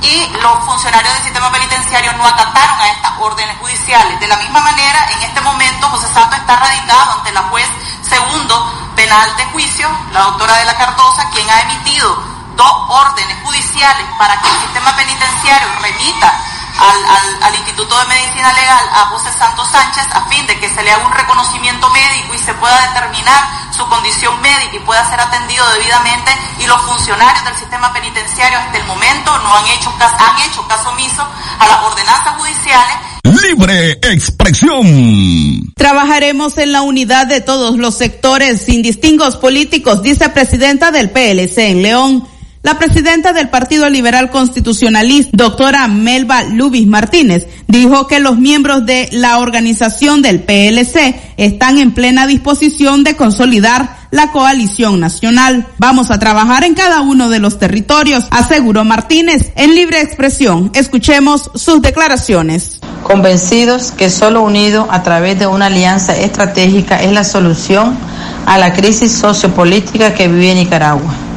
y 0.02 0.28
los 0.40 0.64
funcionarios 0.64 1.12
del 1.14 1.25
sistema 1.25 1.50
penitenciario 1.52 2.12
no 2.14 2.26
acataron 2.26 2.80
a 2.80 2.88
estas 2.88 3.12
órdenes 3.19 3.57
judiciales. 3.59 4.19
De 4.21 4.28
la 4.28 4.37
misma 4.37 4.61
manera, 4.61 5.09
en 5.12 5.23
este 5.23 5.40
momento 5.40 5.88
José 5.88 6.12
Santos 6.12 6.38
está 6.38 6.57
radicado 6.57 7.12
ante 7.19 7.33
la 7.33 7.42
juez 7.42 7.69
segundo 8.02 8.92
penal 8.97 9.37
de 9.37 9.45
juicio, 9.47 9.88
la 10.12 10.21
doctora 10.23 10.57
de 10.57 10.64
la 10.64 10.76
Cardosa, 10.76 11.28
quien 11.30 11.49
ha 11.50 11.61
emitido 11.61 12.23
dos 12.57 12.75
órdenes 12.88 13.37
judiciales 13.42 14.07
para 14.19 14.40
que 14.40 14.49
el 14.49 14.61
sistema 14.61 14.95
penitenciario 14.97 15.69
remita 15.80 16.45
al, 16.79 16.99
al, 17.05 17.43
al 17.43 17.55
Instituto 17.55 17.99
de 17.99 18.07
Medicina 18.07 18.53
Legal 18.53 18.87
a 18.93 19.07
José 19.07 19.31
Santos 19.39 19.69
Sánchez 19.71 20.07
a 20.12 20.29
fin 20.29 20.47
de 20.47 20.59
que 20.59 20.69
se 20.69 20.83
le 20.83 20.93
haga 20.93 21.07
un 21.07 21.12
reconocimiento 21.12 21.89
médico 21.91 22.35
y 22.35 22.39
se 22.39 22.55
pueda 22.55 22.81
determinar 22.89 23.73
su 23.73 23.87
condición 23.89 24.41
médica 24.41 24.77
y 24.77 24.81
pueda 24.81 25.09
ser 25.09 25.21
atendido 25.21 25.65
debidamente 25.73 26.31
y 26.59 26.67
los 26.67 26.81
funcionarios 26.83 27.45
del 27.45 27.57
sistema 27.57 27.93
penitenciario 27.93 28.59
hasta 28.59 28.79
el 28.79 28.85
momento 28.85 29.39
no 29.39 29.57
han 29.57 29.67
hecho, 29.69 29.93
han 30.00 30.39
hecho 30.49 30.67
caso 30.69 30.91
omiso 30.91 31.27
a 31.59 31.67
las 31.67 31.83
ordenanzas 31.83 32.37
judiciales. 32.37 32.97
Libre 33.25 33.93
expresión. 34.03 35.73
Trabajaremos 35.77 36.59
en 36.59 36.73
la 36.73 36.83
unidad 36.83 37.27
de 37.27 37.41
todos 37.41 37.77
los 37.77 37.97
sectores 37.97 38.62
sin 38.62 38.83
distingos 38.83 39.37
políticos, 39.37 40.03
dice 40.03 40.29
presidenta 40.29 40.91
del 40.91 41.11
PLC 41.11 41.59
en 41.59 41.83
León. 41.83 42.29
La 42.62 42.79
presidenta 42.79 43.33
del 43.33 43.49
Partido 43.49 43.88
Liberal 43.88 44.29
Constitucionalista, 44.29 45.31
doctora 45.33 45.88
Melba 45.88 46.43
Lubis 46.43 46.87
Martínez, 46.87 47.47
dijo 47.67 48.07
que 48.07 48.21
los 48.21 48.37
miembros 48.37 48.85
de 48.85 49.09
la 49.12 49.38
organización 49.38 50.21
del 50.21 50.43
PLC 50.43 51.19
están 51.38 51.79
en 51.79 51.93
plena 51.95 52.26
disposición 52.26 53.02
de 53.02 53.17
consolidar 53.17 53.97
la 54.11 54.31
coalición 54.31 55.00
nacional. 55.00 55.69
Vamos 55.79 56.11
a 56.11 56.19
trabajar 56.19 56.64
en 56.64 56.75
cada 56.75 57.00
uno 57.00 57.31
de 57.31 57.38
los 57.38 57.59
territorios, 57.59 58.25
aseguró 58.31 58.85
Martínez 58.85 59.52
en 59.57 59.75
libre 59.75 60.02
expresión. 60.02 60.71
Escuchemos 60.75 61.50
sus 61.55 61.81
declaraciones. 61.81 62.79
Convencidos 63.05 63.90
que 63.90 64.11
solo 64.11 64.43
unido 64.43 64.87
a 64.90 65.02
través 65.02 65.38
de 65.38 65.47
una 65.47 65.67
alianza 65.67 66.14
estratégica 66.14 67.02
es 67.02 67.12
la 67.12 67.25
solución 67.25 67.97
a 68.45 68.59
la 68.59 68.75
crisis 68.75 69.12
sociopolítica 69.12 70.12
que 70.12 70.29
vive 70.29 70.55
Nicaragua 70.55 71.29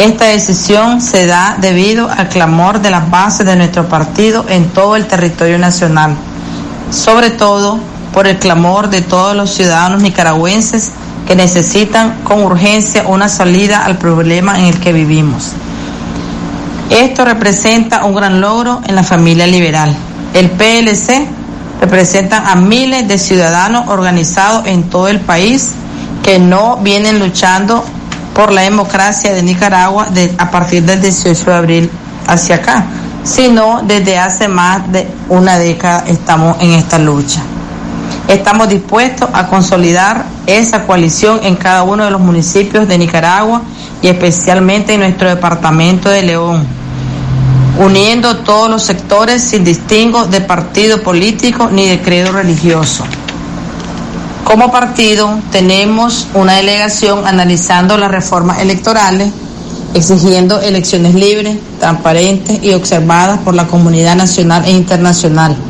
esta 0.00 0.26
decisión 0.26 1.02
se 1.02 1.26
da 1.26 1.58
debido 1.60 2.08
al 2.10 2.28
clamor 2.28 2.80
de 2.80 2.90
las 2.90 3.10
bases 3.10 3.44
de 3.44 3.54
nuestro 3.54 3.86
partido 3.88 4.46
en 4.48 4.70
todo 4.70 4.96
el 4.96 5.06
territorio 5.06 5.58
nacional, 5.58 6.16
sobre 6.90 7.28
todo 7.30 7.78
por 8.14 8.26
el 8.26 8.38
clamor 8.38 8.88
de 8.88 9.02
todos 9.02 9.36
los 9.36 9.50
ciudadanos 9.50 10.00
nicaragüenses 10.00 10.90
que 11.26 11.36
necesitan 11.36 12.22
con 12.24 12.42
urgencia 12.42 13.04
una 13.06 13.28
salida 13.28 13.84
al 13.84 13.98
problema 13.98 14.58
en 14.58 14.66
el 14.66 14.80
que 14.80 14.94
vivimos. 14.94 15.52
Esto 16.88 17.26
representa 17.26 18.04
un 18.06 18.14
gran 18.14 18.40
logro 18.40 18.80
en 18.86 18.94
la 18.94 19.04
familia 19.04 19.46
liberal. 19.46 19.94
El 20.32 20.50
PLC 20.50 21.26
representa 21.78 22.50
a 22.50 22.56
miles 22.56 23.06
de 23.06 23.18
ciudadanos 23.18 23.88
organizados 23.88 24.66
en 24.66 24.84
todo 24.84 25.08
el 25.08 25.20
país 25.20 25.72
que 26.22 26.38
no 26.38 26.78
vienen 26.78 27.18
luchando 27.18 27.84
por 28.34 28.52
la 28.52 28.62
democracia 28.62 29.32
de 29.34 29.42
Nicaragua 29.42 30.08
a 30.38 30.50
partir 30.50 30.82
del 30.84 31.00
18 31.00 31.44
de 31.44 31.54
abril 31.56 31.90
hacia 32.26 32.56
acá, 32.56 32.86
sino 33.24 33.82
desde 33.82 34.18
hace 34.18 34.48
más 34.48 34.90
de 34.90 35.06
una 35.28 35.58
década 35.58 36.04
estamos 36.06 36.56
en 36.60 36.72
esta 36.72 36.98
lucha. 36.98 37.40
Estamos 38.28 38.68
dispuestos 38.68 39.28
a 39.32 39.48
consolidar 39.48 40.24
esa 40.46 40.86
coalición 40.86 41.40
en 41.42 41.56
cada 41.56 41.82
uno 41.82 42.04
de 42.04 42.10
los 42.10 42.20
municipios 42.20 42.86
de 42.86 42.96
Nicaragua 42.96 43.62
y 44.02 44.08
especialmente 44.08 44.94
en 44.94 45.00
nuestro 45.00 45.28
departamento 45.28 46.08
de 46.08 46.22
León, 46.22 46.64
uniendo 47.78 48.36
todos 48.38 48.70
los 48.70 48.82
sectores 48.82 49.42
sin 49.42 49.64
distingo 49.64 50.26
de 50.26 50.40
partido 50.40 51.02
político 51.02 51.68
ni 51.72 51.88
de 51.88 52.00
credo 52.00 52.32
religioso. 52.32 53.04
Como 54.50 54.72
partido 54.72 55.38
tenemos 55.52 56.26
una 56.34 56.54
delegación 56.54 57.24
analizando 57.24 57.96
las 57.96 58.10
reformas 58.10 58.58
electorales, 58.58 59.30
exigiendo 59.94 60.60
elecciones 60.60 61.14
libres, 61.14 61.56
transparentes 61.78 62.60
y 62.60 62.72
observadas 62.72 63.38
por 63.38 63.54
la 63.54 63.68
comunidad 63.68 64.16
nacional 64.16 64.64
e 64.64 64.72
internacional. 64.72 65.69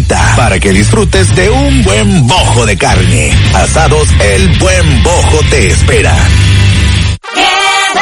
para 0.35 0.59
que 0.59 0.71
disfrutes 0.71 1.35
de 1.35 1.49
un 1.49 1.83
buen 1.83 2.27
bojo 2.27 2.65
de 2.65 2.77
carne. 2.77 3.31
Asados 3.53 4.07
El 4.19 4.57
Buen 4.57 5.03
Bojo 5.03 5.39
te 5.49 5.67
espera. 5.67 6.15
Head 7.35 7.97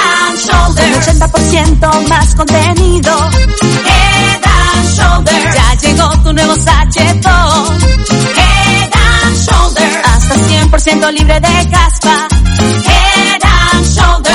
80% 0.93 2.07
más 2.07 2.35
contenido. 2.35 3.29
Head 3.85 4.41
and 4.43 4.89
Shoulder. 4.95 5.53
Ya 5.53 5.75
llegó 5.81 6.09
tu 6.23 6.33
nuevo 6.33 6.55
sachetón. 6.55 7.77
Head 8.35 8.91
and 8.93 9.37
Shoulder. 9.37 10.01
Hasta 10.05 10.35
100% 10.35 11.11
libre 11.11 11.39
de 11.39 11.69
caspa. 11.69 12.28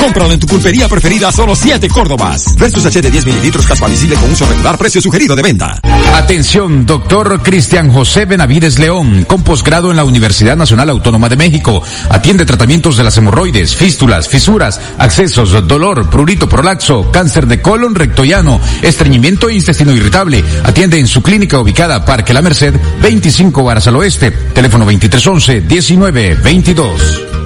Cómpralo 0.05 0.33
en 0.33 0.39
tu 0.39 0.45
pulpería 0.45 0.87
preferida 0.87 1.31
solo 1.31 1.55
7 1.55 1.89
Córdobas. 1.89 2.53
Versus 2.59 2.85
H 2.85 3.01
de 3.01 3.09
10 3.09 3.25
mililitros 3.25 3.65
casual 3.65 3.89
visible 3.89 4.15
con 4.15 4.31
uso 4.31 4.45
regular, 4.45 4.77
precio 4.77 5.01
sugerido 5.01 5.35
de 5.35 5.41
venta. 5.41 5.79
Atención, 6.13 6.85
doctor 6.85 7.41
Cristian 7.41 7.91
José 7.91 8.25
Benavides 8.25 8.77
León, 8.77 9.25
con 9.27 9.41
posgrado 9.41 9.89
en 9.89 9.97
la 9.97 10.03
Universidad 10.03 10.55
Nacional 10.55 10.91
Autónoma 10.91 11.27
de 11.27 11.37
México. 11.37 11.81
Atiende 12.11 12.45
tratamientos 12.45 12.97
de 12.97 13.03
las 13.03 13.17
hemorroides, 13.17 13.75
fístulas, 13.75 14.29
fisuras, 14.29 14.79
accesos, 14.99 15.67
dolor, 15.67 16.07
prurito 16.07 16.47
prolaxo, 16.47 17.09
cáncer 17.11 17.47
de 17.47 17.63
colon 17.63 17.95
rectoiano, 17.95 18.61
estreñimiento 18.83 19.49
e 19.49 19.55
intestino 19.55 19.91
irritable. 19.91 20.43
Atiende 20.63 20.99
en 20.99 21.07
su 21.07 21.23
clínica 21.23 21.57
ubicada 21.57 22.05
Parque 22.05 22.31
La 22.31 22.43
Merced, 22.43 22.75
25 23.01 23.63
varas 23.63 23.87
al 23.87 23.95
oeste. 23.95 24.29
Teléfono 24.29 24.85
2311-1922. 24.85 27.45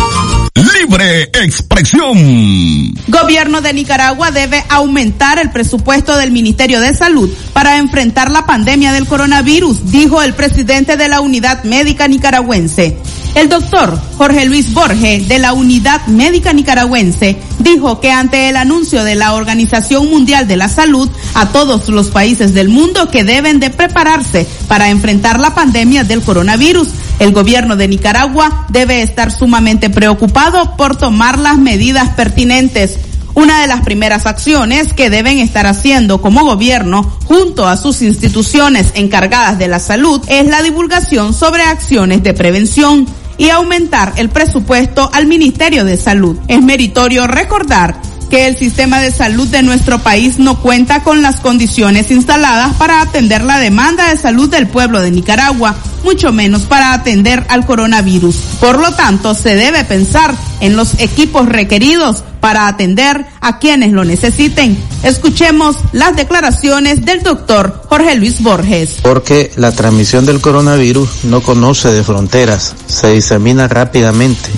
Libre 0.53 1.23
expresión. 1.33 2.93
Gobierno 3.07 3.61
de 3.61 3.73
Nicaragua 3.73 4.31
debe 4.31 4.63
aumentar 4.67 5.39
el 5.39 5.49
presupuesto 5.49 6.17
del 6.17 6.31
Ministerio 6.31 6.81
de 6.81 6.93
Salud 6.93 7.29
para 7.53 7.77
enfrentar 7.77 8.29
la 8.29 8.45
pandemia 8.45 8.91
del 8.91 9.07
coronavirus, 9.07 9.91
dijo 9.91 10.21
el 10.21 10.33
presidente 10.33 10.97
de 10.97 11.07
la 11.07 11.21
Unidad 11.21 11.63
Médica 11.63 12.09
Nicaragüense. 12.09 12.97
El 13.33 13.47
doctor 13.47 13.97
Jorge 14.17 14.45
Luis 14.45 14.73
Borge 14.73 15.21
de 15.25 15.39
la 15.39 15.53
Unidad 15.53 16.05
Médica 16.07 16.51
Nicaragüense 16.51 17.37
dijo 17.59 18.01
que 18.01 18.11
ante 18.11 18.49
el 18.49 18.57
anuncio 18.57 19.05
de 19.05 19.15
la 19.15 19.35
Organización 19.35 20.09
Mundial 20.09 20.49
de 20.49 20.57
la 20.57 20.67
Salud 20.67 21.09
a 21.33 21.47
todos 21.47 21.87
los 21.87 22.09
países 22.09 22.53
del 22.53 22.67
mundo 22.67 23.09
que 23.09 23.23
deben 23.23 23.61
de 23.61 23.69
prepararse 23.69 24.45
para 24.67 24.89
enfrentar 24.89 25.39
la 25.39 25.55
pandemia 25.55 26.03
del 26.03 26.21
coronavirus, 26.21 26.89
el 27.19 27.31
gobierno 27.31 27.75
de 27.75 27.87
Nicaragua 27.87 28.65
debe 28.69 29.01
estar 29.01 29.31
sumamente 29.31 29.89
preocupado 29.89 30.75
por 30.75 30.95
tomar 30.95 31.37
las 31.37 31.57
medidas 31.57 32.09
pertinentes. 32.09 32.97
Una 33.33 33.61
de 33.61 33.67
las 33.67 33.81
primeras 33.81 34.25
acciones 34.25 34.93
que 34.93 35.09
deben 35.09 35.39
estar 35.39 35.65
haciendo 35.65 36.21
como 36.21 36.43
gobierno 36.43 37.03
junto 37.25 37.67
a 37.67 37.77
sus 37.77 38.01
instituciones 38.01 38.91
encargadas 38.95 39.57
de 39.57 39.67
la 39.67 39.79
salud 39.79 40.21
es 40.27 40.45
la 40.47 40.61
divulgación 40.61 41.33
sobre 41.33 41.63
acciones 41.63 42.23
de 42.23 42.33
prevención 42.33 43.07
y 43.37 43.49
aumentar 43.49 44.13
el 44.17 44.29
presupuesto 44.29 45.09
al 45.13 45.25
Ministerio 45.25 45.85
de 45.85 45.97
Salud. 45.97 46.37
Es 46.47 46.61
meritorio 46.61 47.25
recordar 47.25 48.01
que 48.31 48.47
el 48.47 48.57
sistema 48.57 49.01
de 49.01 49.11
salud 49.11 49.47
de 49.49 49.61
nuestro 49.61 49.99
país 49.99 50.39
no 50.39 50.59
cuenta 50.59 51.03
con 51.03 51.21
las 51.21 51.41
condiciones 51.41 52.11
instaladas 52.11 52.73
para 52.75 53.01
atender 53.01 53.43
la 53.43 53.59
demanda 53.59 54.09
de 54.09 54.17
salud 54.17 54.49
del 54.49 54.67
pueblo 54.67 55.01
de 55.01 55.11
Nicaragua, 55.11 55.75
mucho 56.03 56.31
menos 56.31 56.63
para 56.63 56.93
atender 56.93 57.45
al 57.49 57.65
coronavirus. 57.65 58.35
Por 58.59 58.79
lo 58.79 58.93
tanto, 58.93 59.33
se 59.33 59.55
debe 59.55 59.83
pensar 59.83 60.35
en 60.59 60.75
los 60.75 60.99
equipos 60.99 61.47
requeridos 61.47 62.23
para 62.41 62.67
atender 62.67 63.25
a 63.39 63.59
quienes 63.59 63.93
lo 63.93 64.03
necesiten. 64.03 64.77
Escuchemos 65.03 65.77
las 65.93 66.15
declaraciones 66.15 67.05
del 67.05 67.23
doctor 67.23 67.83
Jorge 67.87 68.15
Luis 68.15 68.41
Borges. 68.41 68.97
Porque 69.03 69.51
la 69.55 69.71
transmisión 69.71 70.25
del 70.25 70.41
coronavirus 70.41 71.25
no 71.25 71.41
conoce 71.41 71.91
de 71.91 72.03
fronteras, 72.03 72.75
se 72.87 73.11
disemina 73.13 73.67
rápidamente 73.67 74.49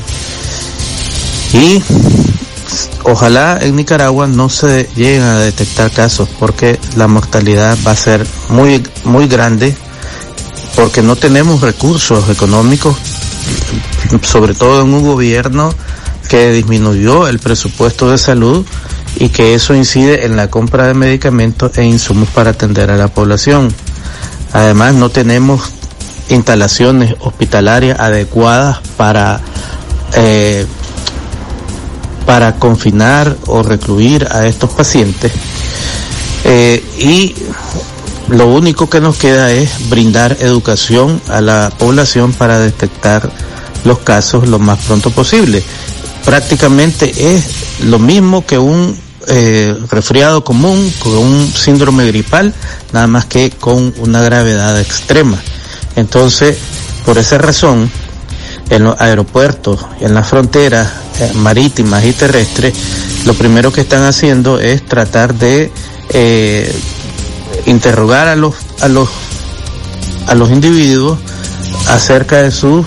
Y 1.54 1.82
ojalá 3.04 3.60
en 3.62 3.76
Nicaragua 3.76 4.28
no 4.28 4.50
se 4.50 4.90
lleguen 4.96 5.24
a 5.24 5.40
detectar 5.40 5.92
casos 5.92 6.30
porque 6.40 6.80
la 6.96 7.08
mortalidad 7.08 7.78
va 7.86 7.92
a 7.92 7.96
ser 7.96 8.26
muy, 8.50 8.82
muy 9.04 9.28
grande 9.28 9.76
porque 10.76 11.02
no 11.02 11.16
tenemos 11.16 11.62
recursos 11.62 12.30
económicos, 12.30 12.96
sobre 14.22 14.54
todo 14.54 14.82
en 14.82 14.94
un 14.94 15.04
gobierno 15.04 15.74
que 16.30 16.52
disminuyó 16.52 17.28
el 17.28 17.40
presupuesto 17.40 18.10
de 18.10 18.18
salud 18.18 18.66
y 19.18 19.30
que 19.30 19.54
eso 19.54 19.76
incide 19.76 20.26
en 20.26 20.36
la 20.36 20.50
compra 20.50 20.88
de 20.88 20.94
medicamentos 20.94 21.78
e 21.78 21.84
insumos 21.84 22.30
para 22.30 22.52
atender 22.52 22.90
a 22.90 22.98
la 22.98 23.08
población. 23.08 23.74
Además, 24.52 24.96
no 24.96 25.10
tenemos 25.10 25.62
instalaciones 26.30 27.16
hospitalarias 27.20 28.00
adecuadas 28.00 28.80
para 28.98 29.42
eh, 30.16 30.66
para 32.26 32.56
confinar 32.56 33.36
o 33.48 33.64
recluir 33.64 34.28
a 34.32 34.46
estos 34.48 34.70
pacientes 34.70 35.32
eh, 36.46 36.84
y 36.98 37.36
lo 38.30 38.48
único 38.48 38.90
que 38.90 39.02
nos 39.02 39.18
queda 39.18 39.52
es 39.52 39.90
brindar 39.90 40.38
educación 40.40 41.22
a 41.28 41.42
la 41.42 41.72
población 41.78 42.34
para 42.34 42.60
detectar 42.60 43.30
los 43.84 44.00
casos 44.00 44.48
lo 44.48 44.60
más 44.60 44.80
pronto 44.86 45.12
posible. 45.12 45.64
Prácticamente 46.26 47.36
es 47.36 47.44
lo 47.84 48.00
mismo 48.00 48.46
que 48.46 48.58
un 48.58 48.98
eh, 49.28 49.76
resfriado 49.90 50.44
común, 50.44 50.92
con 51.00 51.18
un 51.18 51.48
síndrome 51.54 52.08
gripal, 52.08 52.54
nada 52.92 53.08
más 53.08 53.26
que 53.26 53.52
con 53.52 53.94
una 54.00 54.22
gravedad 54.22 54.80
extrema. 54.80 55.38
Entonces, 55.96 56.58
por 57.06 57.18
esa 57.18 57.38
razón, 57.38 57.90
en 58.70 58.84
los 58.84 59.00
aeropuertos, 59.00 59.86
en 60.00 60.14
las 60.14 60.28
fronteras 60.28 60.90
eh, 61.20 61.32
marítimas 61.36 62.04
y 62.06 62.14
terrestres, 62.14 62.74
lo 63.26 63.34
primero 63.34 63.72
que 63.72 63.82
están 63.82 64.04
haciendo 64.04 64.60
es 64.60 64.86
tratar 64.86 65.34
de 65.36 65.72
eh, 66.10 66.74
interrogar 67.66 68.28
a 68.28 68.36
los 68.36 68.56
a 68.82 68.88
los 68.88 69.10
a 70.28 70.36
los 70.36 70.50
individuos 70.50 71.20
acerca 71.88 72.42
de 72.42 72.52
sus 72.52 72.86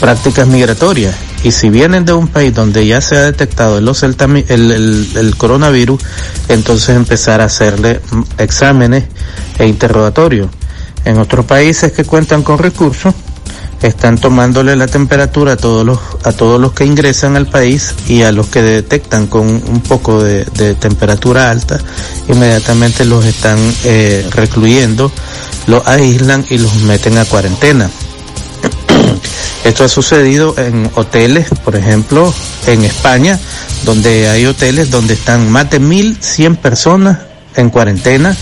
prácticas 0.00 0.46
migratorias 0.46 1.14
y 1.44 1.50
si 1.50 1.70
vienen 1.70 2.04
de 2.04 2.12
un 2.12 2.28
país 2.28 2.54
donde 2.54 2.86
ya 2.86 3.00
se 3.00 3.16
ha 3.16 3.22
detectado 3.22 3.78
el, 3.78 3.86
el, 3.88 5.36
coronavirus, 5.36 6.00
entonces 6.48 6.94
empezar 6.94 7.40
a 7.40 7.44
hacerle 7.44 8.00
exámenes 8.38 9.04
e 9.58 9.66
interrogatorios. 9.66 10.48
En 11.04 11.18
otros 11.18 11.44
países 11.44 11.90
que 11.92 12.04
cuentan 12.04 12.44
con 12.44 12.58
recursos, 12.58 13.12
están 13.82 14.16
tomándole 14.16 14.76
la 14.76 14.86
temperatura 14.86 15.54
a 15.54 15.56
todos 15.56 15.84
los 15.84 15.98
a 16.22 16.32
todos 16.32 16.60
los 16.60 16.72
que 16.72 16.84
ingresan 16.84 17.36
al 17.36 17.46
país 17.46 17.94
y 18.08 18.22
a 18.22 18.32
los 18.32 18.46
que 18.46 18.62
detectan 18.62 19.26
con 19.26 19.46
un 19.46 19.80
poco 19.80 20.22
de, 20.22 20.44
temperatura 20.74 21.50
alta 21.50 21.78
inmediatamente 22.28 23.04
los 23.04 23.24
están 23.24 23.58
eh, 23.84 24.26
recluyendo 24.30 25.10
los 25.66 25.86
aíslan 25.86 26.44
y 26.50 26.58
los 26.58 26.74
meten 26.82 27.18
a 27.18 27.24
cuarentena. 27.24 27.90
Esto 29.64 29.84
ha 29.84 29.88
sucedido 29.88 30.54
en 30.58 30.90
hoteles 30.94 31.48
por 31.64 31.76
ejemplo 31.76 32.32
en 32.66 32.84
España 32.84 33.38
donde 33.84 34.28
hay 34.28 34.46
hoteles 34.46 34.90
donde 34.90 35.14
están 35.14 35.50
más 35.50 35.70
de 35.70 35.80
1100 35.80 36.56
personas 36.56 37.18
en 37.56 37.70
cuarentena 37.70 38.36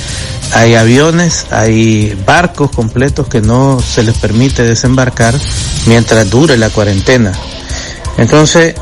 hay 0.53 0.75
aviones, 0.75 1.47
hay 1.51 2.17
barcos 2.27 2.71
completos 2.71 3.29
que 3.29 3.41
no 3.41 3.81
se 3.81 4.03
les 4.03 4.17
permite 4.19 4.63
desembarcar 4.63 5.35
mientras 5.87 6.29
dure 6.29 6.57
la 6.57 6.71
cuarentena. 6.71 7.33
Entonces, 8.19 8.75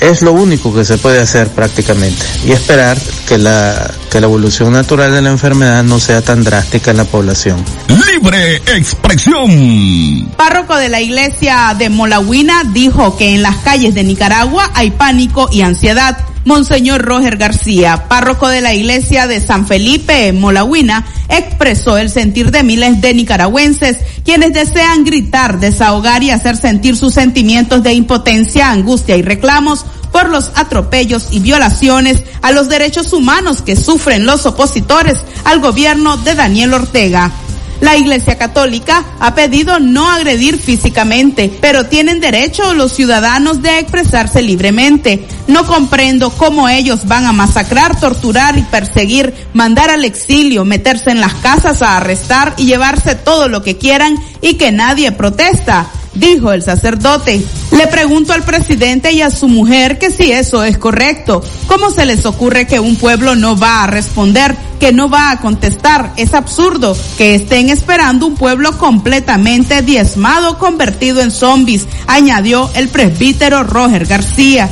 es 0.00 0.22
lo 0.22 0.32
único 0.32 0.74
que 0.74 0.84
se 0.84 0.98
puede 0.98 1.20
hacer 1.20 1.48
prácticamente 1.48 2.24
y 2.44 2.52
esperar 2.52 2.98
que 3.26 3.38
la, 3.38 3.90
que 4.10 4.20
la 4.20 4.26
evolución 4.26 4.72
natural 4.72 5.12
de 5.12 5.22
la 5.22 5.30
enfermedad 5.30 5.82
no 5.82 5.98
sea 5.98 6.20
tan 6.22 6.44
drástica 6.44 6.90
en 6.90 6.98
la 6.98 7.04
población. 7.04 7.64
Libre 7.88 8.56
expresión. 8.56 10.30
Párroco 10.36 10.76
de 10.76 10.88
la 10.88 11.00
iglesia 11.00 11.74
de 11.78 11.88
Molagüina 11.88 12.64
dijo 12.72 13.16
que 13.16 13.34
en 13.34 13.42
las 13.42 13.56
calles 13.58 13.94
de 13.94 14.04
Nicaragua 14.04 14.70
hay 14.74 14.90
pánico 14.90 15.48
y 15.50 15.62
ansiedad 15.62 16.18
Monseñor 16.44 17.02
Roger 17.02 17.36
García, 17.36 18.06
párroco 18.08 18.48
de 18.48 18.60
la 18.60 18.74
iglesia 18.74 19.26
de 19.26 19.40
San 19.40 19.66
Felipe 19.66 20.28
en 20.28 20.40
Molagüina, 20.40 21.06
expresó 21.28 21.96
el 21.96 22.10
sentir 22.10 22.50
de 22.50 22.62
miles 22.62 23.00
de 23.00 23.14
nicaragüenses 23.14 23.98
quienes 24.24 24.52
desean 24.52 25.04
gritar, 25.04 25.58
desahogar 25.58 26.22
y 26.22 26.30
hacer 26.30 26.56
sentir 26.56 26.96
sus 26.96 27.14
sentimientos 27.14 27.82
de 27.82 27.94
impotencia, 27.94 28.70
angustia 28.70 29.16
y 29.16 29.22
reclamos 29.22 29.86
por 30.12 30.28
los 30.28 30.52
atropellos 30.54 31.28
y 31.32 31.40
violaciones 31.40 32.22
a 32.40 32.52
los 32.52 32.68
derechos 32.68 33.12
humanos 33.12 33.62
que 33.62 33.74
sufren 33.74 34.26
los 34.26 34.46
opositores 34.46 35.18
al 35.44 35.60
gobierno 35.60 36.16
de 36.18 36.34
Daniel 36.34 36.74
Ortega. 36.74 37.32
La 37.80 37.96
Iglesia 37.96 38.38
Católica 38.38 39.04
ha 39.20 39.34
pedido 39.34 39.80
no 39.80 40.08
agredir 40.10 40.58
físicamente, 40.58 41.50
pero 41.60 41.86
tienen 41.86 42.20
derecho 42.20 42.74
los 42.74 42.92
ciudadanos 42.92 43.62
de 43.62 43.78
expresarse 43.78 44.42
libremente. 44.42 45.26
No 45.48 45.66
comprendo 45.66 46.30
cómo 46.30 46.68
ellos 46.68 47.06
van 47.06 47.26
a 47.26 47.32
masacrar, 47.32 47.98
torturar 47.98 48.56
y 48.58 48.62
perseguir, 48.62 49.34
mandar 49.52 49.90
al 49.90 50.04
exilio, 50.04 50.64
meterse 50.64 51.10
en 51.10 51.20
las 51.20 51.34
casas 51.34 51.82
a 51.82 51.96
arrestar 51.96 52.54
y 52.56 52.66
llevarse 52.66 53.14
todo 53.14 53.48
lo 53.48 53.62
que 53.62 53.76
quieran 53.76 54.16
y 54.40 54.54
que 54.54 54.72
nadie 54.72 55.12
protesta 55.12 55.90
dijo 56.14 56.52
el 56.52 56.62
sacerdote. 56.62 57.44
Le 57.72 57.86
pregunto 57.88 58.32
al 58.32 58.42
presidente 58.42 59.12
y 59.12 59.20
a 59.20 59.30
su 59.30 59.48
mujer 59.48 59.98
que 59.98 60.10
si 60.10 60.32
eso 60.32 60.62
es 60.62 60.78
correcto. 60.78 61.42
¿Cómo 61.66 61.90
se 61.90 62.06
les 62.06 62.24
ocurre 62.26 62.66
que 62.66 62.80
un 62.80 62.96
pueblo 62.96 63.34
no 63.34 63.56
va 63.56 63.84
a 63.84 63.86
responder, 63.86 64.54
que 64.78 64.92
no 64.92 65.08
va 65.08 65.30
a 65.30 65.40
contestar? 65.40 66.12
Es 66.16 66.34
absurdo 66.34 66.96
que 67.18 67.34
estén 67.34 67.70
esperando 67.70 68.26
un 68.26 68.34
pueblo 68.34 68.76
completamente 68.78 69.82
diezmado, 69.82 70.58
convertido 70.58 71.20
en 71.20 71.30
zombies, 71.30 71.86
añadió 72.06 72.70
el 72.74 72.88
presbítero 72.88 73.64
Roger 73.64 74.06
García 74.06 74.68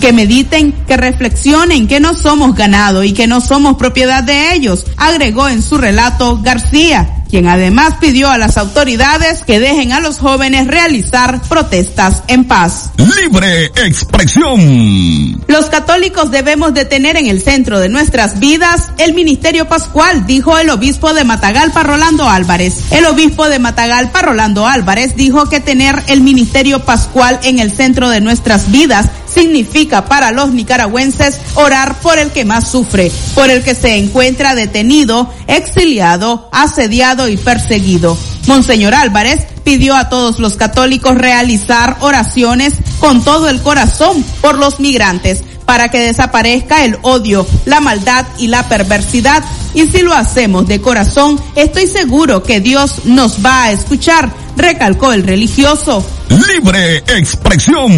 que 0.00 0.12
mediten, 0.12 0.72
que 0.88 0.96
reflexionen 0.96 1.86
que 1.86 2.00
no 2.00 2.14
somos 2.14 2.56
ganado 2.56 3.04
y 3.04 3.12
que 3.12 3.28
no 3.28 3.40
somos 3.40 3.76
propiedad 3.76 4.24
de 4.24 4.52
ellos, 4.52 4.84
agregó 4.96 5.48
en 5.48 5.62
su 5.62 5.78
relato 5.78 6.40
García 6.42 7.11
quien 7.32 7.48
además 7.48 7.94
pidió 7.98 8.28
a 8.28 8.36
las 8.36 8.58
autoridades 8.58 9.42
que 9.42 9.58
dejen 9.58 9.94
a 9.94 10.00
los 10.00 10.18
jóvenes 10.18 10.66
realizar 10.66 11.40
protestas 11.48 12.22
en 12.28 12.44
paz. 12.44 12.90
Libre 12.98 13.72
expresión. 13.86 15.42
Los 15.46 15.70
católicos 15.70 16.30
debemos 16.30 16.74
de 16.74 16.84
tener 16.84 17.16
en 17.16 17.28
el 17.28 17.40
centro 17.40 17.80
de 17.80 17.88
nuestras 17.88 18.38
vidas 18.38 18.90
el 18.98 19.14
ministerio 19.14 19.66
pascual, 19.66 20.26
dijo 20.26 20.58
el 20.58 20.68
obispo 20.68 21.14
de 21.14 21.24
Matagalpa 21.24 21.82
Rolando 21.82 22.28
Álvarez. 22.28 22.92
El 22.92 23.06
obispo 23.06 23.48
de 23.48 23.58
Matagalpa 23.58 24.20
Rolando 24.20 24.66
Álvarez 24.66 25.16
dijo 25.16 25.48
que 25.48 25.60
tener 25.60 26.02
el 26.08 26.20
ministerio 26.20 26.80
pascual 26.80 27.40
en 27.44 27.60
el 27.60 27.72
centro 27.72 28.10
de 28.10 28.20
nuestras 28.20 28.70
vidas 28.70 29.06
significa 29.32 30.04
para 30.04 30.30
los 30.32 30.52
nicaragüenses 30.52 31.38
orar 31.54 32.00
por 32.00 32.18
el 32.18 32.30
que 32.30 32.44
más 32.44 32.70
sufre, 32.70 33.10
por 33.34 33.50
el 33.50 33.62
que 33.62 33.74
se 33.74 33.96
encuentra 33.96 34.54
detenido, 34.54 35.32
exiliado, 35.46 36.48
asediado 36.52 37.28
y 37.28 37.36
perseguido. 37.36 38.16
Monseñor 38.46 38.94
Álvarez 38.94 39.46
pidió 39.64 39.94
a 39.94 40.08
todos 40.08 40.38
los 40.38 40.56
católicos 40.56 41.16
realizar 41.16 41.96
oraciones 42.00 42.74
con 42.98 43.22
todo 43.22 43.48
el 43.48 43.62
corazón 43.62 44.24
por 44.40 44.58
los 44.58 44.80
migrantes 44.80 45.42
para 45.64 45.88
que 45.88 46.00
desaparezca 46.00 46.84
el 46.84 46.98
odio, 47.02 47.46
la 47.64 47.80
maldad 47.80 48.26
y 48.38 48.48
la 48.48 48.68
perversidad. 48.68 49.42
Y 49.74 49.86
si 49.86 50.02
lo 50.02 50.12
hacemos 50.12 50.66
de 50.66 50.80
corazón, 50.80 51.40
estoy 51.56 51.86
seguro 51.86 52.42
que 52.42 52.60
Dios 52.60 53.04
nos 53.04 53.44
va 53.44 53.64
a 53.64 53.72
escuchar, 53.72 54.30
recalcó 54.56 55.12
el 55.12 55.24
religioso. 55.24 56.04
Libre 56.28 56.98
expresión. 56.98 57.92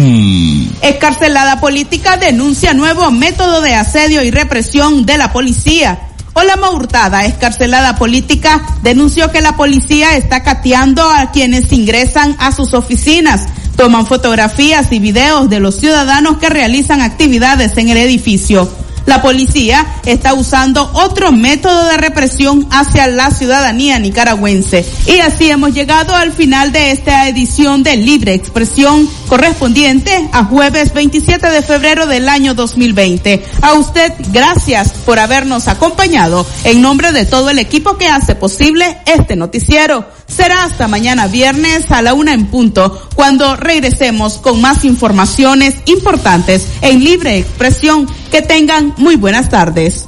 Escarcelada 0.81 1.59
política 1.59 2.17
denuncia 2.17 2.73
nuevo 2.73 3.11
método 3.11 3.61
de 3.61 3.75
asedio 3.75 4.23
y 4.23 4.31
represión 4.31 5.05
de 5.05 5.17
la 5.17 5.31
policía. 5.31 5.99
Olama 6.33 6.71
Hurtada, 6.71 7.25
escarcelada 7.25 7.95
política, 7.95 8.61
denunció 8.83 9.31
que 9.31 9.39
la 9.39 9.55
policía 9.55 10.17
está 10.17 10.43
cateando 10.43 11.01
a 11.09 11.31
quienes 11.31 11.71
ingresan 11.71 12.35
a 12.39 12.51
sus 12.51 12.73
oficinas. 12.73 13.45
Toman 13.77 14.05
fotografías 14.05 14.91
y 14.91 14.99
videos 14.99 15.49
de 15.49 15.61
los 15.61 15.75
ciudadanos 15.79 16.37
que 16.37 16.49
realizan 16.49 17.01
actividades 17.01 17.77
en 17.77 17.87
el 17.89 17.97
edificio. 17.97 18.69
La 19.05 19.21
policía 19.21 19.85
está 20.05 20.33
usando 20.33 20.89
otro 20.93 21.31
método 21.31 21.85
de 21.87 21.97
represión 21.97 22.67
hacia 22.71 23.07
la 23.07 23.29
ciudadanía 23.31 23.99
nicaragüense. 23.99 24.85
Y 25.07 25.19
así 25.19 25.49
hemos 25.49 25.73
llegado 25.73 26.15
al 26.15 26.31
final 26.31 26.71
de 26.71 26.91
esta 26.91 27.27
edición 27.27 27.83
de 27.83 27.97
Libre 27.97 28.33
Expresión 28.33 29.07
correspondiente 29.27 30.29
a 30.31 30.45
jueves 30.45 30.93
27 30.93 31.49
de 31.49 31.61
febrero 31.61 32.07
del 32.07 32.29
año 32.29 32.55
2020. 32.55 33.45
A 33.61 33.73
usted, 33.73 34.13
gracias 34.31 34.94
por 35.05 35.19
habernos 35.19 35.67
acompañado. 35.67 36.45
En 36.63 36.81
nombre 36.81 37.11
de 37.11 37.25
todo 37.25 37.49
el 37.49 37.59
equipo 37.59 37.97
que 37.97 38.07
hace 38.07 38.35
posible 38.35 38.97
este 39.05 39.35
noticiero. 39.35 40.05
Será 40.27 40.63
hasta 40.63 40.87
mañana 40.87 41.27
viernes 41.27 41.91
a 41.91 42.01
la 42.01 42.13
una 42.13 42.33
en 42.33 42.47
punto, 42.47 43.09
cuando 43.15 43.55
regresemos 43.55 44.37
con 44.37 44.59
más 44.59 44.83
informaciones 44.83 45.75
importantes 45.85 46.67
en 46.81 47.03
libre 47.03 47.37
expresión. 47.37 48.07
Que 48.31 48.41
tengan 48.41 48.93
muy 48.97 49.15
buenas 49.15 49.49
tardes 49.49 50.07